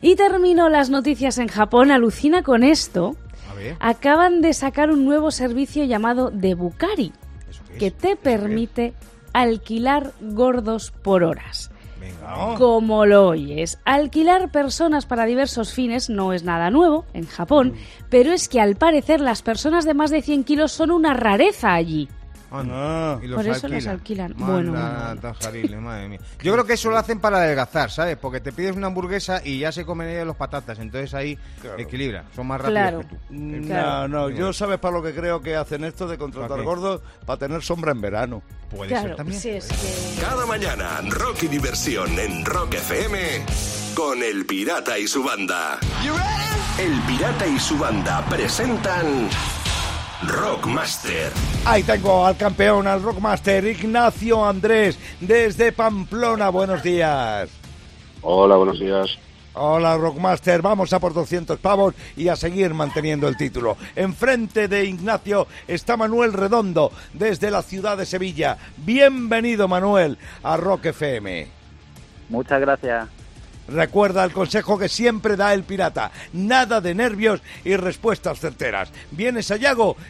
Y 0.00 0.14
termino 0.16 0.68
las 0.68 0.90
noticias 0.90 1.38
en 1.38 1.48
Japón. 1.48 1.90
Alucina 1.90 2.42
con 2.42 2.62
esto. 2.62 3.16
A 3.50 3.54
ver. 3.54 3.76
Acaban 3.80 4.40
de 4.40 4.52
sacar 4.52 4.90
un 4.90 5.04
nuevo 5.04 5.30
servicio 5.30 5.84
llamado 5.84 6.30
Debukari, 6.30 7.12
¿Eso 7.50 7.62
qué 7.66 7.72
es? 7.74 7.78
que 7.78 7.90
te 7.90 8.16
permite 8.16 8.94
alquilar 9.32 10.12
gordos 10.20 10.90
por 10.90 11.24
horas. 11.24 11.70
Venga. 12.00 12.54
Como 12.56 13.06
lo 13.06 13.26
oyes, 13.28 13.78
alquilar 13.84 14.50
personas 14.50 15.04
para 15.04 15.24
diversos 15.26 15.72
fines 15.72 16.08
no 16.08 16.32
es 16.32 16.44
nada 16.44 16.70
nuevo 16.70 17.04
en 17.12 17.26
Japón, 17.26 17.74
pero 18.08 18.32
es 18.32 18.48
que 18.48 18.60
al 18.60 18.76
parecer 18.76 19.20
las 19.20 19.42
personas 19.42 19.84
de 19.84 19.94
más 19.94 20.10
de 20.10 20.22
100 20.22 20.44
kilos 20.44 20.70
son 20.72 20.92
una 20.92 21.14
rareza 21.14 21.74
allí. 21.74 22.08
Anda. 22.50 23.18
Y 23.22 23.26
los 23.26 23.36
Por 23.42 23.48
eso 23.48 23.68
los 23.68 23.86
alquilan. 23.86 24.34
Manda, 24.36 24.46
Bueno, 24.52 24.72
bueno, 24.72 25.80
madre 25.82 26.08
mía. 26.08 26.20
Yo 26.42 26.52
creo 26.52 26.64
que 26.64 26.72
eso 26.74 26.90
lo 26.90 26.96
hacen 26.96 27.20
para 27.20 27.38
adelgazar, 27.38 27.90
¿sabes? 27.90 28.16
Porque 28.16 28.40
te 28.40 28.52
pides 28.52 28.74
una 28.76 28.86
hamburguesa 28.88 29.40
y 29.44 29.58
ya 29.58 29.70
se 29.72 29.84
comen 29.84 30.08
ellos 30.08 30.26
los 30.26 30.36
patatas, 30.36 30.78
entonces 30.78 31.12
ahí 31.14 31.38
equilibra. 31.76 32.24
Son 32.34 32.46
más 32.46 32.60
rápidos 32.60 32.78
Claro. 32.80 33.00
que 33.00 33.06
tú. 33.06 33.16
No, 33.30 33.66
Claro. 33.66 34.08
no, 34.08 34.30
yo 34.30 34.52
sabes 34.52 34.78
para 34.78 34.94
lo 34.96 35.02
que 35.02 35.14
creo 35.14 35.40
que 35.42 35.56
hacen 35.56 35.84
esto 35.84 36.06
de 36.08 36.16
contratar 36.18 36.62
gordos 36.62 37.00
para 37.26 37.38
tener 37.38 37.62
sombra 37.62 37.92
en 37.92 38.00
verano. 38.00 38.42
Puede 38.70 38.90
ser 38.90 39.00
Claro, 39.00 39.16
también. 39.16 39.40
sí, 39.40 39.50
es 39.50 39.66
que... 39.68 40.20
Cada 40.22 40.44
mañana, 40.46 41.00
rock 41.08 41.42
y 41.44 41.48
diversión 41.48 42.18
en 42.18 42.44
Rock 42.44 42.74
FM 42.74 43.18
con 43.94 44.22
El 44.22 44.44
Pirata 44.46 44.98
y 44.98 45.06
su 45.06 45.22
banda. 45.24 45.78
El 46.78 47.00
Pirata 47.02 47.46
y 47.46 47.58
su 47.58 47.76
banda 47.78 48.24
presentan 48.28 49.28
Rockmaster. 50.26 51.32
Ahí 51.64 51.84
tengo 51.84 52.26
al 52.26 52.36
campeón, 52.36 52.88
al 52.88 53.02
rockmaster 53.02 53.64
Ignacio 53.64 54.44
Andrés, 54.44 54.98
desde 55.20 55.70
Pamplona. 55.70 56.48
Buenos 56.48 56.82
días. 56.82 57.48
Hola, 58.22 58.56
buenos 58.56 58.80
días. 58.80 59.16
Hola, 59.54 59.96
Rockmaster. 59.96 60.60
Vamos 60.60 60.92
a 60.92 60.98
por 60.98 61.14
200 61.14 61.58
pavos 61.60 61.94
y 62.16 62.28
a 62.28 62.36
seguir 62.36 62.74
manteniendo 62.74 63.28
el 63.28 63.36
título. 63.36 63.76
Enfrente 63.94 64.66
de 64.66 64.84
Ignacio 64.84 65.46
está 65.66 65.96
Manuel 65.96 66.32
Redondo, 66.32 66.92
desde 67.12 67.50
la 67.50 67.62
ciudad 67.62 67.96
de 67.96 68.06
Sevilla. 68.06 68.58
Bienvenido, 68.76 69.68
Manuel, 69.68 70.18
a 70.42 70.56
Rock 70.56 70.86
FM. 70.86 71.46
Muchas 72.28 72.60
gracias. 72.60 73.17
Recuerda 73.68 74.24
el 74.24 74.32
consejo 74.32 74.78
que 74.78 74.88
siempre 74.88 75.36
da 75.36 75.52
el 75.54 75.62
pirata. 75.62 76.10
Nada 76.32 76.80
de 76.80 76.94
nervios 76.94 77.42
y 77.64 77.76
respuestas 77.76 78.40
certeras. 78.40 78.90
Vienes 79.10 79.50
a 79.50 79.56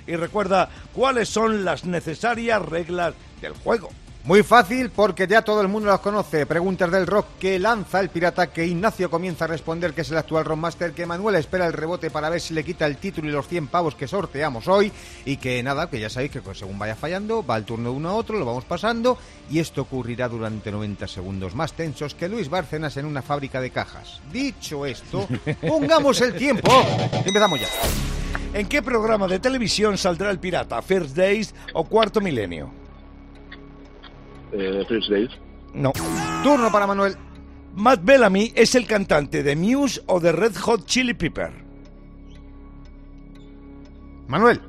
y 0.06 0.16
recuerda 0.16 0.68
cuáles 0.94 1.28
son 1.28 1.64
las 1.64 1.84
necesarias 1.84 2.62
reglas 2.62 3.14
del 3.40 3.52
juego. 3.54 3.90
Muy 4.28 4.42
fácil 4.42 4.90
porque 4.90 5.26
ya 5.26 5.40
todo 5.40 5.62
el 5.62 5.68
mundo 5.68 5.88
las 5.88 6.00
conoce. 6.00 6.44
Preguntas 6.44 6.90
del 6.90 7.06
rock 7.06 7.38
que 7.40 7.58
lanza 7.58 7.98
el 7.98 8.10
pirata, 8.10 8.48
que 8.48 8.66
Ignacio 8.66 9.08
comienza 9.08 9.46
a 9.46 9.48
responder, 9.48 9.94
que 9.94 10.02
es 10.02 10.10
el 10.10 10.18
actual 10.18 10.44
rockmaster, 10.44 10.92
que 10.92 11.06
Manuel 11.06 11.36
espera 11.36 11.66
el 11.66 11.72
rebote 11.72 12.10
para 12.10 12.28
ver 12.28 12.38
si 12.38 12.52
le 12.52 12.62
quita 12.62 12.84
el 12.84 12.98
título 12.98 13.30
y 13.30 13.32
los 13.32 13.48
100 13.48 13.68
pavos 13.68 13.94
que 13.94 14.06
sorteamos 14.06 14.68
hoy. 14.68 14.92
Y 15.24 15.38
que 15.38 15.62
nada, 15.62 15.88
que 15.88 15.98
ya 15.98 16.10
sabéis 16.10 16.30
que 16.30 16.42
pues, 16.42 16.58
según 16.58 16.78
vaya 16.78 16.94
fallando, 16.94 17.42
va 17.42 17.56
el 17.56 17.64
turno 17.64 17.88
de 17.88 17.96
uno 17.96 18.10
a 18.10 18.14
otro, 18.16 18.38
lo 18.38 18.44
vamos 18.44 18.66
pasando. 18.66 19.16
Y 19.50 19.60
esto 19.60 19.80
ocurrirá 19.80 20.28
durante 20.28 20.70
90 20.70 21.08
segundos 21.08 21.54
más 21.54 21.72
tensos 21.72 22.14
que 22.14 22.28
Luis 22.28 22.50
Bárcenas 22.50 22.98
en 22.98 23.06
una 23.06 23.22
fábrica 23.22 23.62
de 23.62 23.70
cajas. 23.70 24.20
Dicho 24.30 24.84
esto, 24.84 25.26
pongamos 25.66 26.20
el 26.20 26.34
tiempo. 26.34 26.70
Empezamos 27.24 27.62
ya. 27.62 27.68
¿En 28.52 28.68
qué 28.68 28.82
programa 28.82 29.26
de 29.26 29.38
televisión 29.38 29.96
saldrá 29.96 30.30
el 30.30 30.38
pirata? 30.38 30.82
¿First 30.82 31.16
Days 31.16 31.54
o 31.72 31.84
Cuarto 31.84 32.20
Milenio? 32.20 32.77
Eh, 34.52 34.84
First 34.88 35.10
Days. 35.10 35.30
No. 35.74 35.92
Turno 36.42 36.70
para 36.72 36.86
Manuel. 36.86 37.16
Matt 37.74 38.00
Bellamy 38.02 38.52
es 38.56 38.74
el 38.74 38.86
cantante 38.86 39.42
de 39.42 39.54
Muse 39.54 40.02
o 40.06 40.18
de 40.20 40.32
Red 40.32 40.56
Hot 40.56 40.84
Chili 40.86 41.14
Pepper. 41.14 41.52
Manuel. 44.26 44.60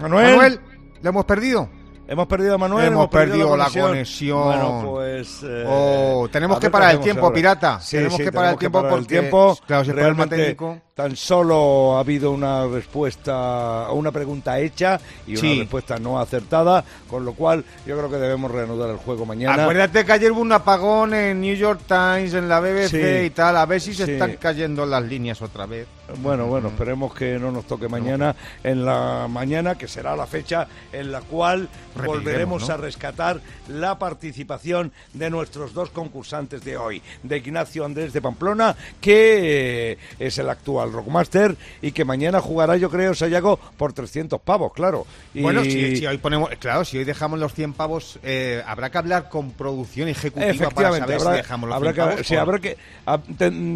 Manuel. 0.00 0.26
Manuel, 0.36 0.60
¿lo 1.02 1.10
hemos 1.10 1.24
perdido? 1.24 1.68
Hemos 2.06 2.26
perdido 2.26 2.54
a 2.54 2.58
Manuel. 2.58 2.86
Hemos 2.86 3.08
perdido 3.08 3.56
la 3.56 3.64
conexión. 3.64 3.88
conexión. 3.90 4.42
Bueno, 4.44 4.82
pues. 4.86 5.40
eh, 5.44 5.64
Oh, 5.68 6.28
tenemos 6.30 6.58
que 6.58 6.70
parar 6.70 6.94
el 6.94 7.00
tiempo, 7.00 7.24
ahora. 7.26 7.34
pirata. 7.34 7.80
Sí, 7.80 7.96
Tenemos 7.98 8.16
sí, 8.16 8.24
que 8.24 8.32
parar 8.32 8.52
el 8.54 8.58
tiempo 8.58 8.82
parar 8.82 8.98
el 8.98 9.06
tiempo. 9.06 9.58
claro, 9.66 9.84
si 9.84 9.90
el 9.90 9.96
Realmente, 9.96 10.36
técnico- 10.36 10.80
tan 10.98 11.14
solo 11.14 11.96
ha 11.96 12.00
habido 12.00 12.32
una 12.32 12.66
respuesta, 12.66 13.86
una 13.92 14.10
pregunta 14.10 14.58
hecha 14.58 14.98
y 15.28 15.36
una 15.36 15.60
respuesta 15.60 15.96
no 16.00 16.18
acertada, 16.18 16.84
con 17.08 17.24
lo 17.24 17.34
cual 17.34 17.64
yo 17.86 17.96
creo 17.96 18.10
que 18.10 18.16
debemos 18.16 18.50
reanudar 18.50 18.90
el 18.90 18.96
juego 18.96 19.24
mañana. 19.24 19.62
Acuérdate 19.62 20.04
que 20.04 20.10
ayer 20.12 20.32
hubo 20.32 20.40
un 20.40 20.50
apagón 20.50 21.14
en 21.14 21.40
New 21.40 21.54
York 21.54 21.82
Times, 21.86 22.34
en 22.34 22.48
la 22.48 22.58
BBC 22.58 22.88
Sí. 23.20 23.26
y 23.26 23.30
tal. 23.30 23.56
A 23.58 23.66
ver 23.66 23.80
si 23.80 23.94
se 23.94 24.06
Sí. 24.06 24.12
están 24.14 24.38
cayendo 24.40 24.84
las 24.86 25.04
líneas 25.04 25.40
otra 25.40 25.66
vez. 25.66 25.86
Bueno, 26.16 26.46
bueno, 26.46 26.68
esperemos 26.68 27.14
que 27.14 27.38
no 27.38 27.52
nos 27.52 27.66
toque 27.66 27.86
mañana, 27.86 28.34
en 28.64 28.84
la 28.84 29.28
mañana, 29.30 29.76
que 29.76 29.86
será 29.86 30.16
la 30.16 30.26
fecha 30.26 30.66
en 30.90 31.12
la 31.12 31.20
cual 31.20 31.68
volveremos 32.04 32.66
¿no? 32.66 32.74
a 32.74 32.76
rescatar 32.78 33.40
la 33.68 33.98
participación 33.98 34.90
de 35.12 35.30
nuestros 35.30 35.74
dos 35.74 35.90
concursantes 35.90 36.64
de 36.64 36.76
hoy, 36.76 37.02
de 37.22 37.36
Ignacio 37.36 37.84
Andrés 37.84 38.12
de 38.14 38.22
Pamplona, 38.22 38.74
que 39.00 39.92
eh, 39.92 39.98
es 40.18 40.38
el 40.38 40.48
actual 40.48 40.87
Rockmaster 40.92 41.56
y 41.82 41.92
que 41.92 42.04
mañana 42.04 42.40
jugará, 42.40 42.76
yo 42.76 42.90
creo, 42.90 43.14
Sayago, 43.14 43.58
por 43.76 43.92
300 43.92 44.40
pavos, 44.40 44.72
claro. 44.72 45.06
Y- 45.34 45.42
Bueno, 45.42 45.62
si, 45.64 45.96
si 45.96 46.06
hoy 46.06 46.18
ponemos, 46.18 46.50
claro, 46.60 46.84
si 46.84 46.98
hoy 46.98 47.04
dejamos 47.04 47.38
los 47.38 47.54
100 47.54 47.72
pavos, 47.74 48.18
eh, 48.22 48.62
habrá 48.66 48.90
que 48.90 48.98
hablar 48.98 49.28
con 49.28 49.52
producción 49.52 50.08
ejecutiva 50.08 50.70
para 50.70 50.88
saber 50.98 51.16
habrá, 51.18 51.30
si 51.32 51.36
dejamos 51.38 51.68
los 51.68 51.76
habrá 51.76 51.92
100 51.92 52.04
que, 52.06 52.10
pavos. 52.12 52.26
sí, 52.26 52.36
habrá 52.36 52.58
que 52.58 52.76
a- 53.06 53.20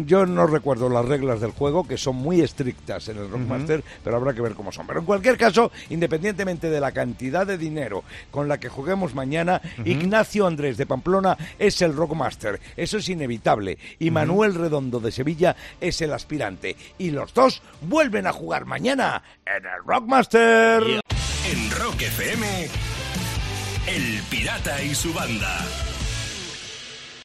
yo 0.05 0.25
no 0.25 0.47
recuerdo 0.47 0.89
las 0.89 1.05
reglas 1.05 1.41
del 1.41 1.51
juego, 1.51 1.87
que 1.87 1.97
son 1.97 2.15
muy 2.15 2.41
estrictas 2.41 3.07
en 3.09 3.17
el 3.17 3.29
Rockmaster, 3.29 3.83
pero 4.03 4.17
habrá 4.17 4.33
que 4.33 4.41
ver 4.41 4.53
cómo 4.53 4.71
son. 4.71 4.85
Pero 4.87 4.99
en 4.99 5.05
cualquier 5.05 5.37
caso, 5.37 5.71
independientemente 5.89 6.69
de 6.69 6.79
la 6.79 6.91
cantidad 6.91 7.45
de 7.47 7.57
dinero 7.57 8.03
con 8.31 8.47
la 8.47 8.59
que 8.59 8.69
juguemos 8.69 9.13
mañana, 9.15 9.61
Ignacio 9.85 10.45
Andrés 10.47 10.77
de 10.77 10.85
Pamplona 10.85 11.37
es 11.59 11.81
el 11.81 11.95
Rockmaster. 11.95 12.59
Eso 12.75 12.97
es 12.97 13.09
inevitable. 13.09 13.77
Y 13.99 14.11
Manuel 14.11 14.55
Redondo 14.55 14.99
de 14.99 15.11
Sevilla 15.11 15.55
es 15.79 16.01
el 16.01 16.13
aspirante. 16.13 16.75
Y 17.03 17.11
los 17.11 17.33
dos 17.33 17.61
vuelven 17.81 18.27
a 18.27 18.31
jugar 18.31 18.63
mañana 18.63 19.21
en 19.45 19.65
el 19.65 19.83
Rockmaster. 19.85 20.81
En 20.81 21.71
Rock 21.71 22.01
FM, 22.01 22.69
El 23.87 24.21
Pirata 24.29 24.81
y 24.81 24.95
su 24.95 25.13
banda. 25.13 25.53